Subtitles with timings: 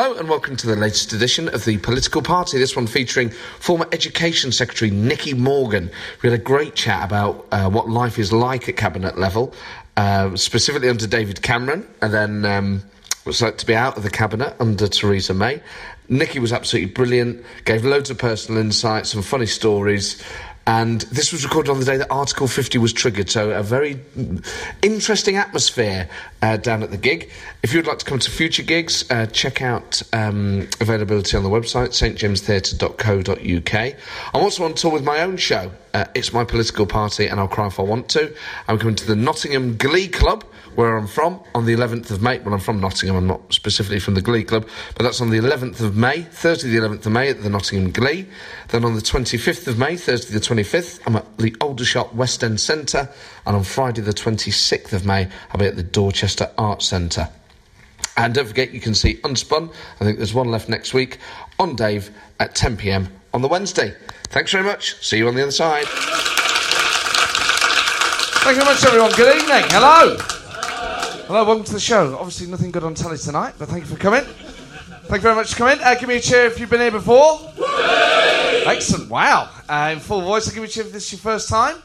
[0.00, 2.56] Hello and welcome to the latest edition of the Political Party.
[2.56, 5.90] This one featuring former Education Secretary Nicky Morgan.
[6.22, 9.52] We had a great chat about uh, what life is like at cabinet level,
[9.96, 12.82] uh, specifically under David Cameron, and then um,
[13.24, 15.60] was like to be out of the cabinet under Theresa May.
[16.08, 20.22] Nicky was absolutely brilliant, gave loads of personal insights, some funny stories.
[20.68, 23.98] And this was recorded on the day that Article 50 was triggered, so a very
[24.82, 26.10] interesting atmosphere
[26.42, 27.30] uh, down at the gig.
[27.62, 31.48] If you'd like to come to future gigs, uh, check out um, availability on the
[31.48, 33.94] website, stjamestheatre.co.uk.
[34.34, 37.48] I'm also on tour with my own show, uh, It's My Political Party, and I'll
[37.48, 38.34] cry if I want to.
[38.68, 40.44] I'm coming to the Nottingham Glee Club,
[40.76, 42.38] where I'm from, on the 11th of May.
[42.38, 45.38] Well, I'm from Nottingham, I'm not specifically from the Glee Club, but that's on the
[45.38, 48.26] 11th of May, Thursday the 11th of May at the Nottingham Glee.
[48.68, 52.60] Then on the 25th of May, Thursday the 25th, I'm at the Aldershot West End
[52.60, 53.08] Centre,
[53.44, 57.28] and on Friday the 26th of May, I'll be at the Dorchester Arts Centre.
[58.16, 59.72] And don't forget, you can see Unspun.
[60.00, 61.18] I think there's one left next week
[61.58, 62.10] on Dave
[62.40, 63.94] at 10 pm on the Wednesday.
[64.24, 64.94] Thanks very much.
[65.04, 65.86] See you on the other side.
[68.44, 69.10] Thank you very much, everyone.
[69.12, 69.64] Good evening.
[69.68, 70.16] Hello.
[71.26, 72.16] Hello, welcome to the show.
[72.16, 74.22] Obviously, nothing good on telly tonight, but thank you for coming.
[74.24, 75.78] Thank you very much for coming.
[75.82, 77.40] Uh, give me a cheer if you've been here before.
[78.66, 79.10] Excellent.
[79.10, 79.50] Wow.
[79.68, 81.76] Uh, in full voice, I'll give me a cheer if this is your first time.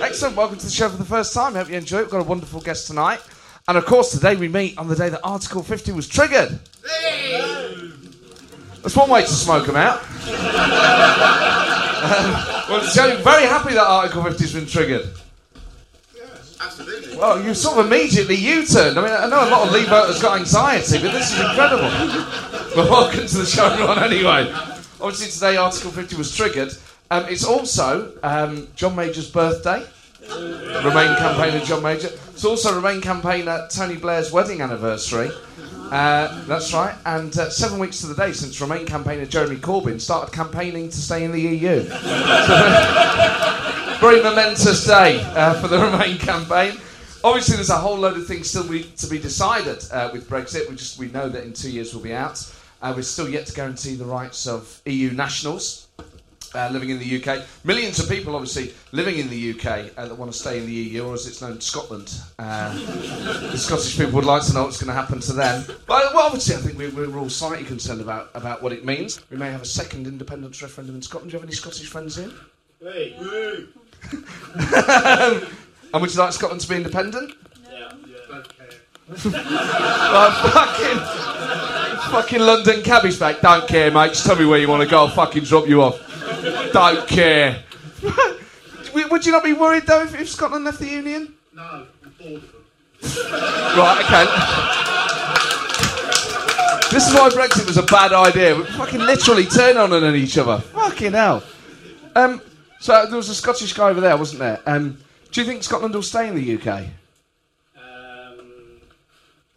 [0.00, 0.36] Excellent.
[0.36, 1.54] Welcome to the show for the first time.
[1.54, 2.02] Hope you enjoy it.
[2.02, 3.20] We've got a wonderful guest tonight.
[3.68, 6.58] And of course, today we meet on the day that Article 50 was triggered.
[8.86, 9.98] That's one way to smoke them out.
[9.98, 10.06] um,
[12.70, 15.08] well, so very happy that Article 50 has been triggered.
[16.60, 17.16] Absolutely.
[17.16, 18.96] Well, you sort of immediately U-turned.
[18.96, 21.90] I mean, I know a lot of Leave voters got anxiety, but this is incredible.
[22.76, 23.98] Well, welcome to the show, everyone.
[23.98, 24.52] Anyway,
[25.00, 26.72] obviously today Article 50 was triggered.
[27.10, 29.84] Um, it's also um, John Major's birthday.
[30.28, 32.08] Remain campaigner John Major.
[32.08, 35.30] It's also Remain campaigner Tony Blair's wedding anniversary.
[35.90, 36.94] Uh, that's right.
[37.04, 40.96] And uh, seven weeks to the day since Remain campaigner Jeremy Corbyn started campaigning to
[40.96, 41.82] stay in the EU.
[44.00, 46.78] very momentous day uh, for the Remain campaign.
[47.24, 50.68] Obviously, there's a whole load of things still to be decided uh, with Brexit.
[50.68, 52.52] We just we know that in two years we'll be out.
[52.82, 55.85] Uh, we're still yet to guarantee the rights of EU nationals
[56.54, 57.44] uh, living in the UK.
[57.64, 60.72] Millions of people, obviously, living in the UK uh, that want to stay in the
[60.72, 62.14] EU, or as it's known, Scotland.
[62.38, 62.74] Uh,
[63.50, 65.64] the Scottish people would like to know what's going to happen to them.
[65.86, 69.20] But well, obviously, I think we, we're all slightly concerned about, about what it means.
[69.30, 71.30] We may have a second independence referendum in Scotland.
[71.30, 72.32] Do you have any Scottish friends in?
[72.80, 73.16] Hey.
[75.92, 77.32] And would you like Scotland to be independent?
[77.70, 77.92] Yeah.
[78.06, 78.36] yeah.
[78.36, 78.76] Okay.
[79.08, 80.98] Like fucking,
[82.10, 83.40] fucking London cabbage bag.
[83.40, 84.08] Don't care, mate.
[84.08, 85.06] Just tell me where you want to go.
[85.06, 86.05] I'll fucking drop you off.
[86.72, 87.62] Don't care.
[88.94, 91.34] Would you not be worried though if, if Scotland left the Union?
[91.54, 92.62] No, I'm bored of them.
[93.78, 94.04] Right.
[94.04, 94.86] Okay.
[96.90, 98.56] This is why Brexit was a bad idea.
[98.56, 100.58] We fucking literally turn on on each other.
[100.58, 101.42] Fucking hell.
[102.14, 102.40] Um,
[102.80, 104.60] so there was a Scottish guy over there, wasn't there?
[104.66, 104.98] Um,
[105.32, 106.84] do you think Scotland will stay in the UK?
[107.76, 108.40] Um,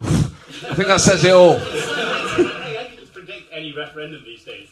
[0.02, 1.56] I think that says it all.
[1.56, 4.69] I think I can predict any referendum these days.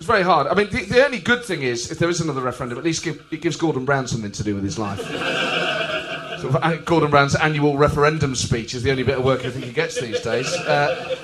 [0.00, 0.20] Just, you know.
[0.20, 0.46] It's very hard.
[0.46, 3.04] I mean, the, the only good thing is, if there is another referendum, at least
[3.04, 5.00] give, it gives Gordon Brown something to do with his life.
[6.40, 9.66] so, uh, Gordon Brown's annual referendum speech is the only bit of work I think
[9.66, 10.46] he gets these days.
[10.54, 11.16] Uh,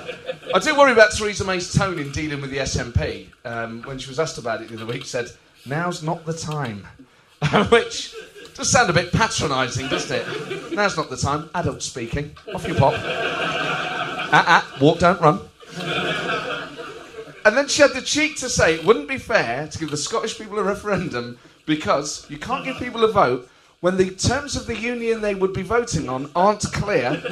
[0.53, 3.27] I do worry about Theresa May's tone in dealing with the SNP.
[3.45, 5.31] Um, when she was asked about it the other week, she said,
[5.65, 6.87] "Now's not the time,"
[7.69, 8.15] which
[8.53, 10.73] does sound a bit patronising, doesn't it?
[10.73, 11.49] Now's not the time.
[11.53, 12.35] Adult speaking.
[12.53, 12.93] Off you pop.
[14.29, 15.39] Ah, ah, walk, don't run.
[17.47, 19.95] And then she had the cheek to say it wouldn't be fair to give the
[19.95, 23.49] Scottish people a referendum because you can't give people a vote
[23.79, 27.07] when the terms of the union they would be voting on aren't clear.
[27.11, 27.23] and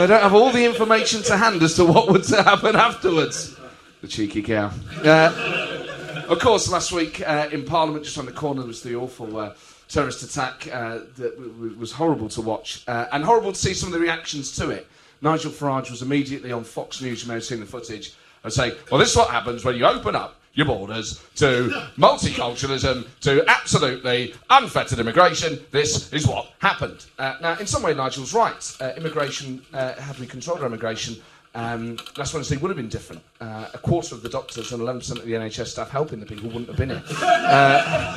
[0.00, 3.54] they don't have all the information to hand as to what would happen afterwards.
[4.00, 4.70] The cheeky cow.
[5.04, 9.36] Uh, of course, last week uh, in Parliament, just on the corner, was the awful
[9.36, 9.52] uh,
[9.86, 13.74] terrorist attack uh, that w- w- was horrible to watch uh, and horrible to see
[13.74, 14.86] some of the reactions to it.
[15.20, 18.72] Nigel Farage was immediately on Fox News, you may have seen the footage, and saying,
[18.90, 24.34] Well, this is what happens when you open up your borders to multiculturalism to absolutely
[24.50, 25.60] unfettered immigration.
[25.70, 27.06] This is what happened.
[27.18, 28.76] Uh, now, in some way, Nigel's right.
[28.80, 31.16] Uh, immigration, uh, had we controlled our immigration,
[31.54, 33.22] um, last Wednesday would have been different.
[33.40, 36.48] Uh, a quarter of the doctors and 11% of the NHS staff helping the people
[36.48, 37.02] wouldn't have been here.
[37.22, 38.16] Uh,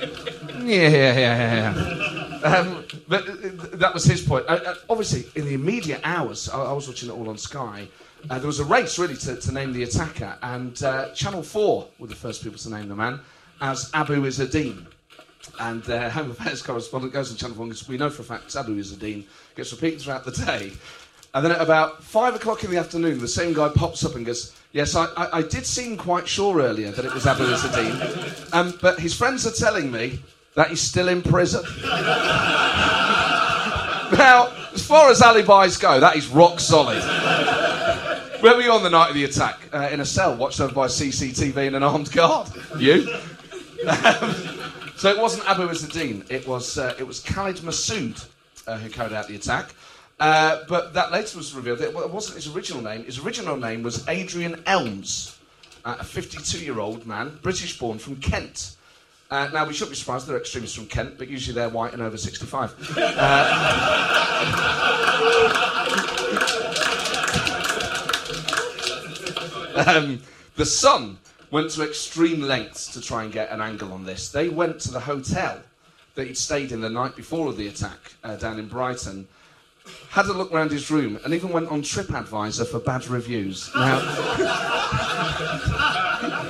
[0.62, 2.09] yeah, yeah, yeah, yeah.
[2.42, 3.34] Um, but uh,
[3.74, 4.46] that was his point.
[4.48, 7.88] Uh, uh, obviously, in the immediate hours, I, was watching it all on Sky.
[8.28, 11.88] Uh, there was a race really to, to name the attacker, and uh, Channel 4
[11.98, 13.20] were the first people to name the man
[13.60, 14.86] as Abu Izzadeen.
[15.58, 18.24] And uh, Home Affairs correspondent goes on Channel 4 and goes, We know for a
[18.24, 19.24] fact Abu Izzadeen.
[19.56, 20.72] Gets repeated throughout the day.
[21.32, 24.26] And then at about five o'clock in the afternoon, the same guy pops up and
[24.26, 28.52] goes, Yes, I, I, I did seem quite sure earlier that it was Abu Izzadeen,
[28.52, 30.20] um, but his friends are telling me
[30.54, 31.62] that he's still in prison.
[34.16, 37.02] now, as far as alibis go, that is rock solid.
[38.40, 39.58] Where were you on the night of the attack?
[39.72, 42.48] Uh, in a cell, watched over by CCTV and an armed guard.
[42.78, 43.06] You?
[43.86, 44.34] Um,
[44.96, 46.30] so it wasn't Abu Izzadeen.
[46.30, 48.26] It was uh, it was Khalid Masood
[48.66, 49.74] uh, who carried out the attack.
[50.18, 51.80] Uh, but that later was revealed.
[51.80, 53.04] It wasn't his original name.
[53.04, 55.38] His original name was Adrian Elms,
[55.84, 58.76] uh, a 52-year-old man, British-born from Kent.
[59.30, 62.02] Uh, now, we shouldn't be surprised they're extremists from Kent, but usually they're white and
[62.02, 62.74] over 65.
[62.96, 63.06] Uh,
[69.86, 70.20] um,
[70.56, 71.16] the Sun
[71.52, 74.30] went to extreme lengths to try and get an angle on this.
[74.30, 75.62] They went to the hotel
[76.16, 79.28] that he'd stayed in the night before of the attack uh, down in Brighton,
[80.10, 83.70] had a look around his room, and even went on TripAdvisor for bad reviews.
[83.76, 84.00] Now,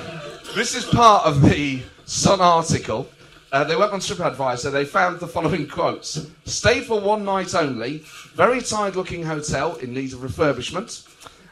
[0.55, 3.07] this is part of the Sun article.
[3.51, 4.71] Uh, they went on TripAdvisor.
[4.71, 8.03] They found the following quotes: "Stay for one night only.
[8.35, 11.07] Very tired-looking hotel in need of refurbishment."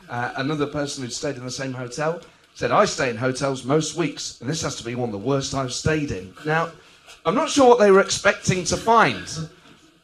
[0.10, 2.22] Uh, another person who'd stayed in the same hotel
[2.56, 5.19] said, "I stay in hotels most weeks, and this has to be one of the
[5.28, 6.72] worst I've stayed in." Now,
[7.25, 9.50] I'm not sure what they were expecting to find.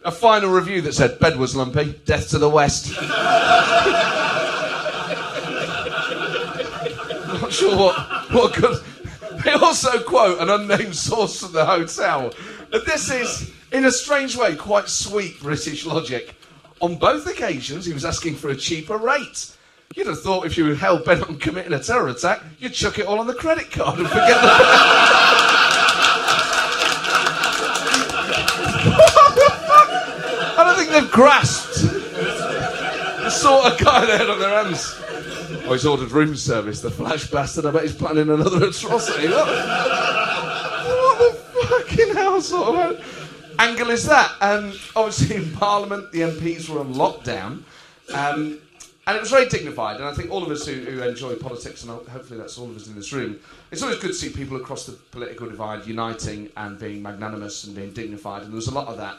[0.06, 2.91] A final review that said bed was lumpy, death to the west.
[7.45, 8.84] not sure what what could.
[9.45, 12.33] They also quote an unnamed source from the hotel.
[12.74, 16.36] And this is, in a strange way, quite sweet British logic.
[16.81, 19.56] On both occasions, he was asking for a cheaper rate.
[19.95, 22.97] You'd have thought if you were hell bent on committing a terror attack, you'd chuck
[22.97, 24.50] it all on the credit card and forget the.
[30.57, 31.83] I don't think they've grasped
[33.24, 35.04] the sort of guy they had on their hands.
[35.67, 36.81] Oh, he's ordered room service.
[36.81, 37.65] The flash bastard.
[37.65, 39.27] I bet he's planning another atrocity.
[39.29, 39.47] What,
[40.88, 44.31] what the fucking hell sort of angle is that?
[44.41, 47.63] And obviously in Parliament, the MPs were on lockdown.
[48.13, 48.59] Um,
[49.07, 51.83] and it was very dignified, and I think all of us who, who, enjoy politics,
[51.83, 53.39] and hopefully that's all of us in this room,
[53.71, 57.75] it's always good to see people across the political divide uniting and being magnanimous and
[57.75, 59.17] being dignified, and there was a lot of that.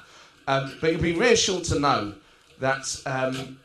[0.49, 2.15] Um, but you'll be reassured to know
[2.59, 3.59] that um,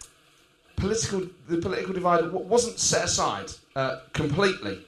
[0.82, 4.80] political, the political divide wasn't set aside uh, completely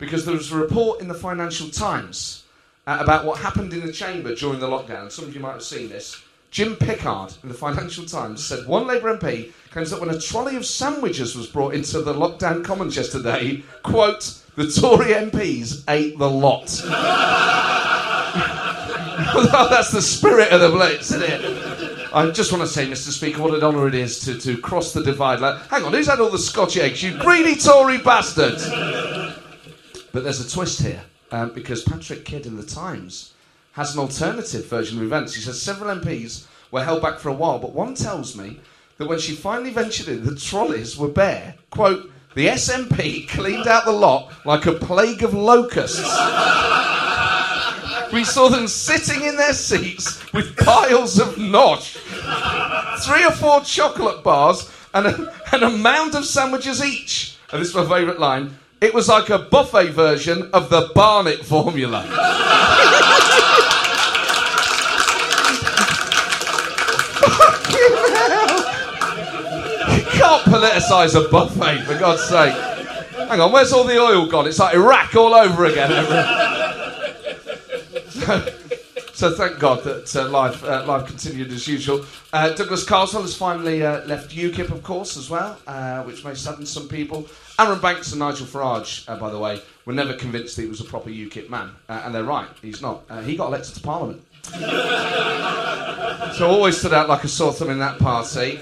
[0.00, 2.44] because there was a report in the Financial Times
[2.86, 5.12] uh, about what happened in the chamber during the lockdown.
[5.12, 6.20] Some of you might have seen this.
[6.50, 10.56] Jim Pickard in the Financial Times said one Labour MP claims that when a trolley
[10.56, 16.28] of sandwiches was brought into the lockdown Commons yesterday, quote, the Tory MPs ate the
[16.28, 16.66] lot.
[19.70, 21.71] That's the spirit of the Blitz, isn't it?
[22.14, 23.10] I just want to say, Mr.
[23.10, 25.40] Speaker, what an honour it is to, to cross the divide.
[25.40, 27.02] Like, hang on, who's had all the Scotch eggs?
[27.02, 28.68] You greedy Tory bastards!
[30.12, 33.32] but there's a twist here, um, because Patrick Kidd in the Times
[33.72, 35.34] has an alternative version of events.
[35.34, 38.60] He says several MPs were held back for a while, but one tells me
[38.98, 41.54] that when she finally ventured in, the trolleys were bare.
[41.70, 46.00] Quote, the SNP cleaned out the lot like a plague of locusts.
[48.12, 51.96] We saw them sitting in their seats with piles of nosh,
[53.04, 57.38] three or four chocolate bars, and a, and a mound of sandwiches each.
[57.50, 58.56] And this is my favourite line.
[58.80, 62.02] It was like a buffet version of the Barnett formula.
[62.02, 62.10] you
[70.10, 72.54] can't politicise a buffet, for God's sake.
[73.28, 74.46] Hang on, where's all the oil gone?
[74.46, 75.90] It's like Iraq all over again.
[79.14, 82.04] So thank God that uh, life, uh, life continued as usual.
[82.32, 86.34] Uh, Douglas Carswell has finally uh, left UKIP, of course, as well, uh, which may
[86.34, 87.28] sadden some people.
[87.58, 90.84] Arron Banks and Nigel Farage, uh, by the way, were never convinced he was a
[90.84, 93.04] proper UKIP man, and they're right, he's not.
[93.22, 94.22] he got elected to Parliament.
[96.34, 98.58] so always stood out like a sore thumb in that party.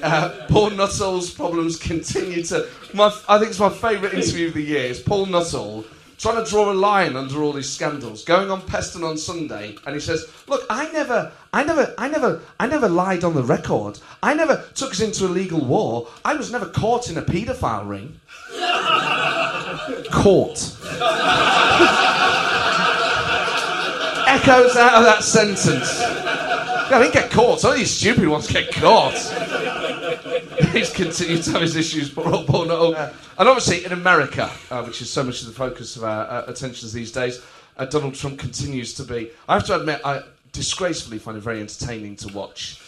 [0.49, 2.69] Paul Nuttall's problems continue to.
[2.93, 4.91] My, I think it's my favourite interview of the year.
[4.91, 5.85] It's Paul Nuttall
[6.21, 9.95] trying to draw a line under all these scandals, going on Peston on Sunday, and
[9.95, 13.99] he says, "Look, I never, I never, I never, I never lied on the record.
[14.23, 16.09] I never took us into a legal war.
[16.25, 18.21] I was never caught in a paedophile ring."
[20.11, 20.59] caught.
[24.29, 26.20] Echoes out of that sentence.
[26.91, 27.65] Yeah, I didn't get caught.
[27.65, 29.15] Only these stupid ones get caught.
[30.73, 35.01] He's continued to have his issues, but all born And obviously, in America, uh, which
[35.01, 37.43] is so much of the focus of our uh, attentions these days,
[37.77, 39.31] uh, Donald Trump continues to be.
[39.49, 42.83] I have to admit, I disgracefully find it very entertaining to watch.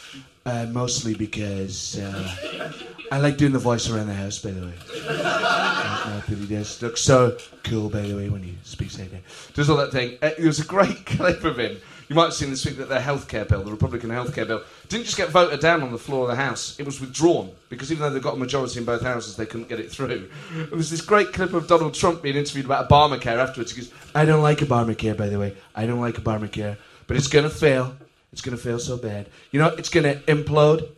[0.44, 2.72] Uh, mostly because uh,
[3.12, 4.74] I like doing the voice around the house, by the way.
[5.08, 6.82] uh, Billy does.
[6.82, 9.22] Looks so cool, by the way, when he speaks like that.
[9.54, 10.18] Does all that thing.
[10.20, 11.76] Uh, there was a great clip of him.
[12.12, 15.06] You might have seen this week that their healthcare bill, the Republican healthcare bill, didn't
[15.06, 17.50] just get voted down on the floor of the House, it was withdrawn.
[17.70, 20.28] Because even though they've got a majority in both houses, they couldn't get it through.
[20.52, 23.72] There was this great clip of Donald Trump being interviewed about Obamacare afterwards.
[23.72, 25.56] He goes, I don't like Obamacare, by the way.
[25.74, 26.76] I don't like Obamacare.
[27.06, 27.96] But it's going to fail.
[28.30, 29.30] It's going to fail so bad.
[29.50, 30.90] You know, it's going to implode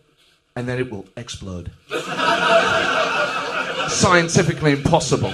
[0.57, 1.71] and then it will explode.
[3.89, 5.31] Scientifically impossible.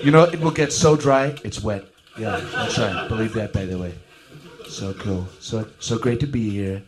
[0.00, 1.86] You know, it will get so dry, it's wet.
[2.20, 3.08] Yeah, that's right.
[3.08, 3.94] Believe that, by the way.
[4.68, 5.26] So cool.
[5.40, 6.82] So so great to be here.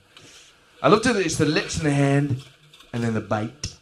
[0.82, 2.44] I love that it's the lips and the hand,
[2.92, 3.74] and then the bite,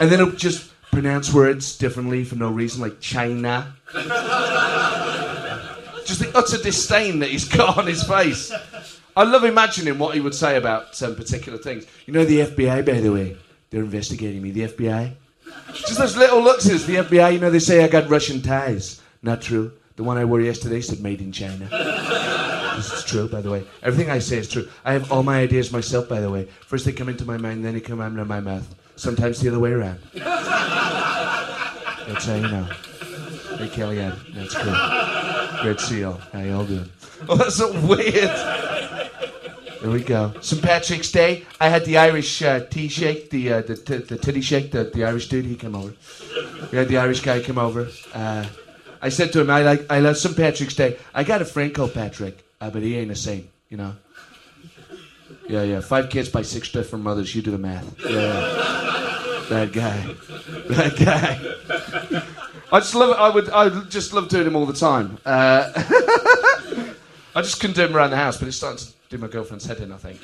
[0.00, 3.74] and then it'll just pronounce words differently for no reason, like China
[6.04, 8.52] just the utter disdain that he's got on his face.
[9.16, 11.86] I love imagining what he would say about some particular things.
[12.06, 13.36] You know, the FBI, by the way,
[13.70, 14.50] they're investigating me.
[14.50, 15.14] The FBI.
[15.72, 19.00] Just those little looks at The FBI, you know, they say I got Russian ties.
[19.22, 19.72] Not true.
[19.96, 21.68] The one I wore yesterday said made in China.
[22.76, 23.64] this is true, by the way.
[23.82, 24.68] Everything I say is true.
[24.84, 26.46] I have all my ideas myself, by the way.
[26.66, 28.74] First they come into my mind, then they come out of my mouth.
[28.96, 30.00] Sometimes the other way around.
[30.14, 30.26] That's
[32.26, 32.64] how you know.
[33.56, 34.34] Hey, Kellyanne.
[34.34, 35.62] That's cool.
[35.62, 36.20] Great to see y'all.
[36.32, 36.90] How y'all doing?
[37.28, 38.30] Oh, that's so weird.
[39.80, 40.32] There we go.
[40.40, 40.62] St.
[40.62, 41.44] Patrick's Day.
[41.60, 44.72] I had the Irish uh, tea shake, the uh, the, t- the titty shake.
[44.72, 45.92] The, the Irish dude, he came over.
[46.72, 47.88] We had the Irish guy come over.
[48.12, 48.46] Uh,
[49.04, 50.34] I said to him, I like I love St.
[50.34, 50.96] Patrick's Day.
[51.12, 53.94] I got a called Patrick, uh, but he ain't a saint, you know.
[55.46, 55.80] Yeah, yeah.
[55.80, 57.34] Five kids by six different mothers.
[57.34, 58.00] You do the math.
[58.00, 59.44] Yeah.
[59.50, 60.00] That guy.
[60.70, 62.24] That guy.
[62.72, 63.14] I just love.
[63.18, 63.50] I would.
[63.50, 65.18] I just love doing him all the time.
[65.26, 65.70] Uh,
[67.34, 69.66] I just couldn't do him around the house, but it's starting to do my girlfriend's
[69.66, 69.92] head in.
[69.92, 70.18] I think.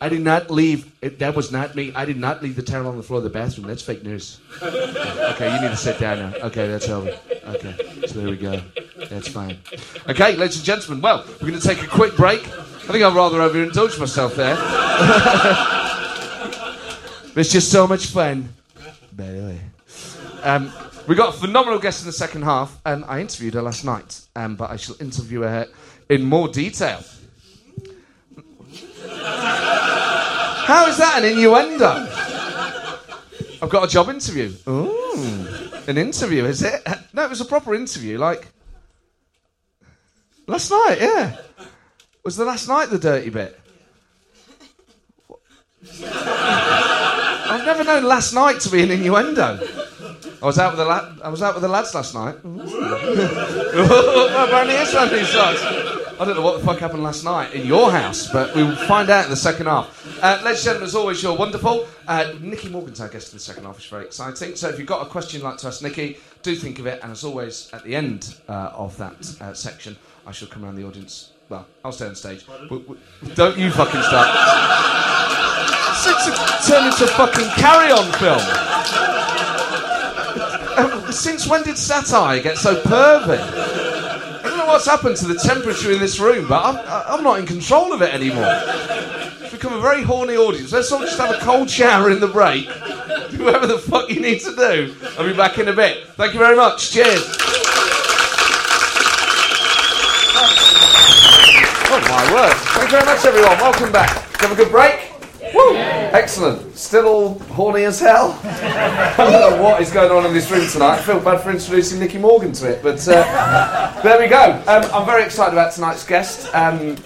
[0.00, 0.90] I did not leave.
[1.02, 1.92] It, that was not me.
[1.94, 3.66] I did not leave the towel on the floor of the bathroom.
[3.66, 4.40] That's fake news.
[4.62, 6.46] Okay, you need to sit down now.
[6.46, 7.18] Okay, that's over.
[7.54, 7.74] Okay,
[8.06, 8.62] so there we go.
[9.08, 9.58] That's fine.
[10.08, 11.02] Okay, ladies and gentlemen.
[11.02, 12.46] Well, we're going to take a quick break.
[12.46, 14.56] I think I've rather overindulged myself there.
[17.36, 18.50] it's just so much fun.
[20.42, 20.72] Um,
[21.08, 24.20] we got a phenomenal guest in the second half, and I interviewed her last night,
[24.36, 25.66] um, but I shall interview her
[26.08, 27.02] in more detail.
[29.08, 32.06] How is that an innuendo?
[33.60, 34.54] I've got a job interview.
[34.68, 36.82] Ooh, an interview, is it?
[37.12, 38.46] No, it was a proper interview, like
[40.46, 40.98] last night.
[41.00, 41.36] Yeah,
[42.24, 43.58] was the last night the dirty bit?
[46.02, 49.58] I've never known last night to be an innuendo.
[50.42, 52.36] I was out with the la- I was out with the lads last night.
[52.36, 52.64] Apparently,
[54.74, 55.62] it's Sunday socks.
[56.20, 59.10] I don't know what the fuck happened last night in your house, but we'll find
[59.10, 60.06] out in the second half.
[60.22, 61.86] Uh, ladies and gentlemen, as always, you're wonderful.
[62.06, 64.54] Uh, Nicky Morgan's our guest in the second half, which is very exciting.
[64.56, 67.00] So if you've got a question you'd like to ask Nicky, do think of it.
[67.02, 70.76] And as always, at the end uh, of that uh, section, I shall come around
[70.76, 71.32] the audience.
[71.48, 72.46] Well, I'll stay on stage.
[72.70, 72.96] We, we,
[73.34, 74.96] don't you fucking start.
[76.02, 79.39] It's turned into a fucking carry-on film.
[81.12, 83.38] Since when did satire get so pervy?
[83.38, 87.38] I don't know what's happened to the temperature in this room, but I'm, I'm not
[87.40, 88.44] in control of it anymore.
[89.40, 90.72] It's become a very horny audience.
[90.72, 92.66] Let's all just have a cold shower in the break.
[92.66, 92.72] Do
[93.44, 94.94] whatever the fuck you need to do.
[95.18, 96.06] I'll be back in a bit.
[96.14, 96.90] Thank you very much.
[96.90, 97.36] Cheers.
[101.92, 102.54] Oh my word.
[102.54, 103.58] Thank you very much, everyone.
[103.58, 104.10] Welcome back.
[104.40, 105.09] Have a good break?
[105.54, 105.76] Woo!
[105.76, 106.76] Excellent.
[106.76, 108.38] Still all horny as hell.
[108.44, 110.98] I don't know what is going on in this room tonight.
[110.98, 114.62] I feel bad for introducing Nicky Morgan to it, but uh, there we go.
[114.66, 116.52] Um, I'm very excited about tonight's guest.
[116.54, 116.96] Um,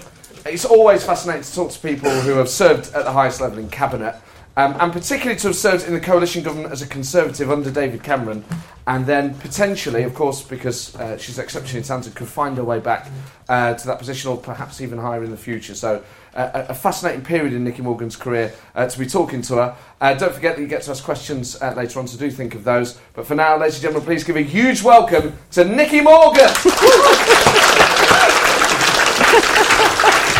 [0.46, 3.68] it's always fascinating to talk to people who have served at the highest level in
[3.70, 4.16] cabinet.
[4.56, 8.04] Um, and particularly to have served in the coalition government as a Conservative under David
[8.04, 8.44] Cameron,
[8.86, 13.08] and then potentially, of course, because uh, she's exceptionally talented, could find her way back
[13.48, 15.74] uh, to that position or perhaps even higher in the future.
[15.74, 19.76] So a, a fascinating period in Nicky Morgan's career uh, to be talking to her.
[20.00, 22.54] Uh, don't forget that you get to ask questions uh, later on, so do think
[22.54, 22.98] of those.
[23.14, 26.48] But for now, ladies and gentlemen, please give a huge welcome to Nicky Morgan.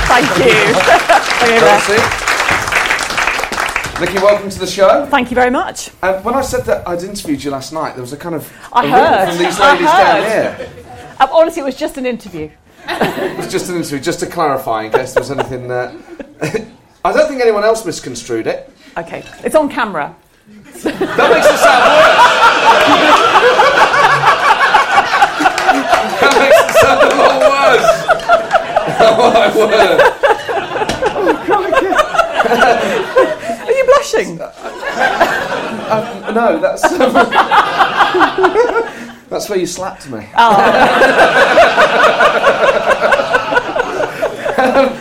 [0.06, 0.52] Thank you.
[1.40, 2.24] Thank you.
[4.00, 5.06] Nicky, welcome to the show.
[5.06, 5.90] Thank you very much.
[6.02, 8.52] And when I said that I'd interviewed you last night, there was a kind of
[8.72, 9.28] I a heard.
[9.28, 10.68] from these I ladies down here.
[11.20, 12.50] Um, honestly, it was just an interview.
[13.35, 15.71] It was just an interview, just to clarify in case there was anything.
[15.71, 15.93] Uh,
[17.05, 18.71] I don't think anyone else misconstrued it.
[18.97, 20.14] Okay, it's on camera.
[20.47, 22.14] That makes it sound worse.
[26.21, 27.91] that makes it sound a lot worse.
[29.00, 30.00] Oh my word!
[33.67, 34.41] Are you blushing?
[35.91, 37.12] Um, no, that's um,
[39.35, 40.26] that's where you slapped me.
[40.37, 40.61] Oh.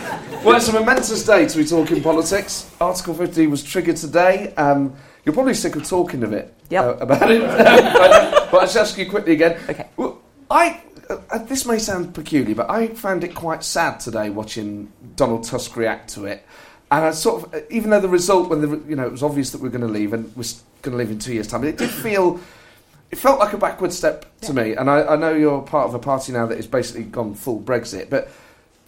[0.44, 2.70] Well, it's a momentous day to be talking politics.
[2.78, 4.52] Article 50 was triggered today.
[4.58, 6.52] Um, you're probably sick of talking of it.
[6.68, 6.84] Yep.
[6.84, 7.40] uh, about it.
[8.50, 9.58] but, I'll just ask you quickly again.
[9.70, 9.88] Okay.
[9.96, 14.92] Well, I, uh, this may sound peculiar, but I found it quite sad today watching
[15.16, 16.44] Donald Tusk react to it.
[16.90, 19.50] And I sort of, even though the result, when the, you know, it was obvious
[19.52, 20.44] that we we're going to leave and we're
[20.82, 22.38] going to leave in two years' time, it did feel,
[23.14, 24.74] it felt like a backward step to me.
[24.74, 27.60] And I, I know you're part of a party now that has basically gone full
[27.60, 28.28] Brexit, but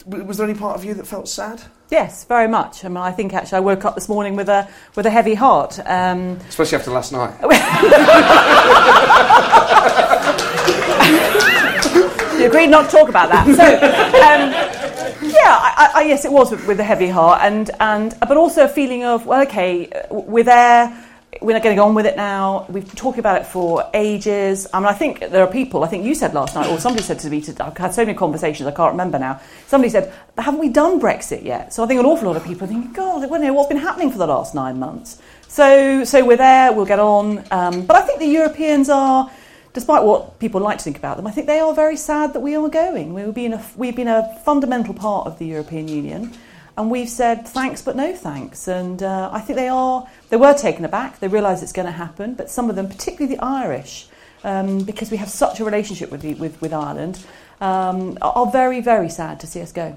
[0.04, 1.62] was there any part of you that felt sad?
[1.92, 2.84] Yes, very much.
[2.84, 5.34] I mean, I think actually I woke up this morning with a with a heavy
[5.34, 5.78] heart.
[5.86, 7.40] Um, Especially after last night.
[12.40, 13.46] you agreed not to talk about that.
[13.46, 18.12] So, um, yeah, I, I, yes, it was with, with a heavy heart, and and
[18.26, 21.04] but also a feeling of well, okay, we're there.
[21.40, 22.66] We're not getting on with it now.
[22.68, 24.66] We've been talking about it for ages.
[24.72, 25.84] I mean, I think there are people.
[25.84, 27.40] I think you said last night, or somebody said to me.
[27.42, 28.66] To, I've had so many conversations.
[28.66, 29.40] I can't remember now.
[29.66, 32.64] Somebody said, "Haven't we done Brexit yet?" So I think an awful lot of people
[32.64, 36.72] are thinking, "God, what's been happening for the last nine months?" So, so we're there.
[36.72, 37.44] We'll get on.
[37.50, 39.30] Um, but I think the Europeans are
[39.76, 42.40] despite what people like to think about them, I think they are very sad that
[42.40, 43.12] we are going.
[43.12, 46.32] We've been a, we've been a fundamental part of the European Union,
[46.76, 48.68] and we've said thanks but no thanks.
[48.68, 51.20] And uh, I think they are they were taken aback.
[51.20, 54.08] They realise it's going to happen, but some of them, particularly the Irish,
[54.44, 57.24] um, because we have such a relationship with the, with, with Ireland,
[57.60, 59.96] um, are very very sad to see us go.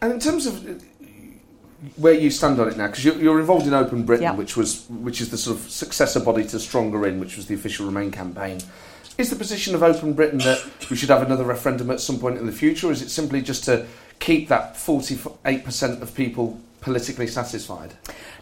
[0.00, 0.74] And in terms of uh,
[1.96, 4.34] where you stand on it now, because you're, you're involved in Open Britain, Yeah.
[4.34, 7.54] which was which is the sort of successor body to Stronger In, which was the
[7.54, 8.60] official Remain campaign.
[9.18, 12.36] Is the position of Open Britain that we should have another referendum at some point
[12.36, 13.86] in the future, or is it simply just to
[14.18, 17.92] keep that 48% of people politically satisfied?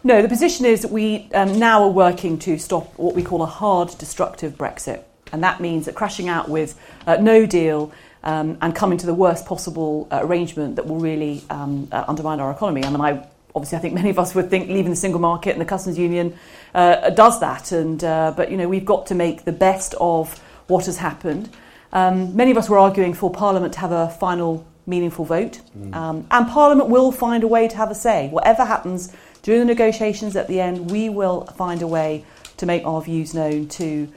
[0.03, 3.41] No, the position is that we um, now are working to stop what we call
[3.41, 5.03] a hard destructive Brexit.
[5.33, 7.91] And that means that crashing out with uh, no deal
[8.23, 12.39] um, and coming to the worst possible uh, arrangement that will really um, uh, undermine
[12.39, 12.83] our economy.
[12.83, 15.51] I mean, I, obviously, I think many of us would think leaving the single market
[15.51, 16.37] and the customs union
[16.73, 17.71] uh, does that.
[17.71, 21.49] And, uh, but, you know, we've got to make the best of what has happened.
[21.93, 25.61] Um, many of us were arguing for Parliament to have a final meaningful vote.
[25.93, 28.29] Um, and Parliament will find a way to have a say.
[28.29, 32.25] Whatever happens during the negotiations at the end, we will find a way
[32.57, 34.07] to make our views known to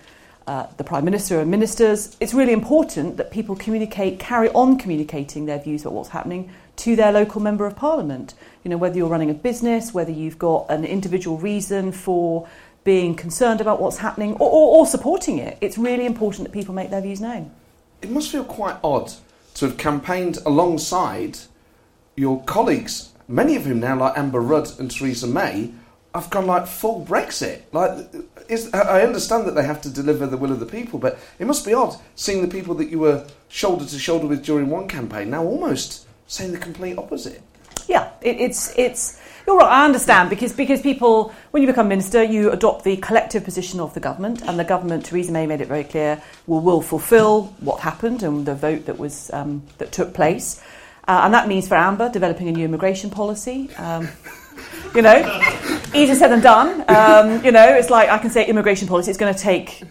[0.47, 2.17] uh, the Prime Minister and ministers.
[2.21, 6.97] It's really important that people communicate, carry on communicating their views about what's happening to
[6.97, 8.35] their local Member of Parliament.
[8.65, 12.49] You know, whether you're running a business, whether you've got an individual reason for
[12.85, 16.75] being concerned about what's happening or, or, or supporting it, it's really important that people
[16.75, 17.51] make their views known.
[18.01, 19.13] It must feel quite odd
[19.59, 21.39] to have campaigned alongside
[22.15, 25.73] your colleagues, many of whom now, like Amber Rudd and Theresa May,
[26.15, 27.63] have gone like full Brexit.
[27.73, 28.07] Like,
[28.49, 31.47] is, I understand that they have to deliver the will of the people, but it
[31.47, 34.87] must be odd seeing the people that you were shoulder to shoulder with during one
[34.87, 37.43] campaign now almost saying the complete opposite.
[37.89, 39.21] Yeah, it, it's it's.
[39.49, 39.81] You're right.
[39.81, 43.95] I understand because because people, when you become minister, you adopt the collective position of
[43.95, 47.81] the government, and the government, Theresa May made it very clear, will will fulfil what
[47.81, 50.63] happened and the vote that was um, that took place,
[51.09, 53.75] uh, and that means for Amber developing a new immigration policy.
[53.77, 54.11] Um,
[54.95, 55.17] you know,
[55.95, 56.85] easier said than done.
[56.87, 59.11] Um, you know, it's like I can say immigration policy.
[59.11, 59.83] It's going to take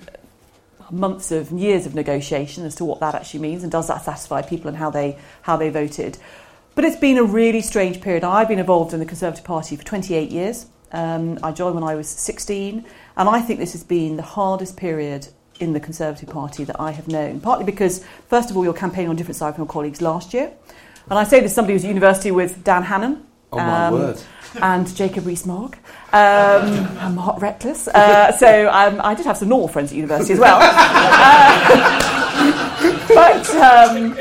[0.91, 4.43] months of years of negotiation as to what that actually means and does that satisfy
[4.43, 6.19] people and how they how they voted.
[6.77, 8.23] But it's been a really strange period.
[8.23, 10.67] I've been involved in the Conservative Party for 28 years.
[10.91, 12.85] Um, I joined when I was 16,
[13.17, 15.27] and I think this has been the hardest period
[15.59, 17.39] in the Conservative Party that I have known.
[17.39, 20.51] Partly because, first of all, you're campaigning on different sides from your colleagues last year,
[21.09, 23.25] and I say this somebody who was at university with Dan Hannan.
[23.51, 24.21] Oh my um, word!
[24.61, 25.77] and Jacob Rees-Mogg
[26.13, 26.19] um,
[26.99, 27.87] and Mark Reckless.
[27.87, 30.59] Uh, so um, I did have some normal friends at university as well.
[32.39, 34.15] Uh, but, um,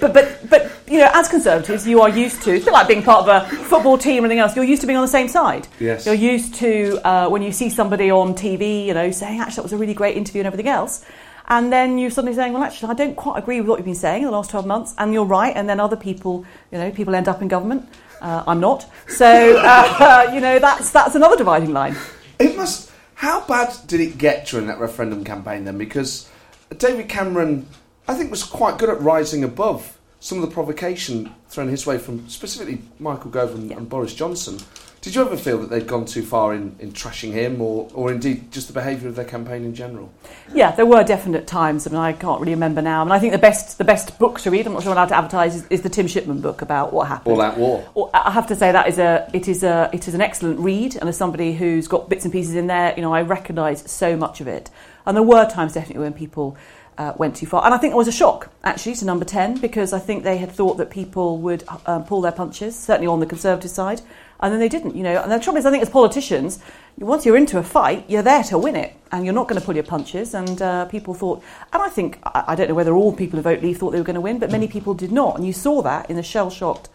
[0.00, 2.86] but but but you know, as Conservatives, you are used to, it's a bit like
[2.86, 5.08] being part of a football team or anything else, you're used to being on the
[5.08, 5.66] same side.
[5.80, 6.04] Yes.
[6.04, 9.62] You're used to, uh, when you see somebody on TV, you know, saying, actually, that
[9.62, 11.02] was a really great interview and everything else.
[11.48, 13.94] And then you're suddenly saying, well, actually, I don't quite agree with what you've been
[13.94, 15.56] saying in the last 12 months, and you're right.
[15.56, 17.88] And then other people, you know, people end up in government.
[18.20, 18.84] Uh, I'm not.
[19.08, 19.26] So,
[19.64, 21.96] uh, you know, that's, that's another dividing line.
[22.38, 22.90] It must.
[23.14, 25.78] How bad did it get during that referendum campaign then?
[25.78, 26.28] Because
[26.76, 27.66] David Cameron,
[28.06, 31.98] I think, was quite good at rising above some of the provocation thrown his way
[31.98, 34.56] from specifically Michael Gove and, and Boris Johnson.
[35.00, 38.12] Did you ever feel that they'd gone too far in, in trashing him, or, or
[38.12, 40.14] indeed just the behaviour of their campaign in general?
[40.54, 41.88] Yeah, there were definite times.
[41.88, 43.00] I mean, I can't really remember now.
[43.00, 44.64] I mean, I think the best the best book to read.
[44.64, 45.56] I'm not sure I'm allowed to advertise.
[45.56, 47.34] Is, is the Tim Shipman book about what happened.
[47.34, 48.10] All out war.
[48.14, 50.94] I have to say that is a it is a it is an excellent read,
[50.94, 54.16] and as somebody who's got bits and pieces in there, you know, I recognise so
[54.16, 54.70] much of it.
[55.04, 56.56] And there were times definitely when people
[56.98, 59.58] uh, went too far, and I think it was a shock actually to Number Ten
[59.58, 63.20] because I think they had thought that people would um, pull their punches, certainly on
[63.20, 64.02] the Conservative side,
[64.40, 64.94] and then they didn't.
[64.96, 66.58] You know, and the trouble is, I think as politicians,
[66.98, 69.64] once you're into a fight, you're there to win it, and you're not going to
[69.64, 70.34] pull your punches.
[70.34, 73.42] And uh, people thought, and I think I, I don't know whether all people who
[73.42, 75.52] vote Leave thought they were going to win, but many people did not, and you
[75.52, 76.88] saw that in the shell shocked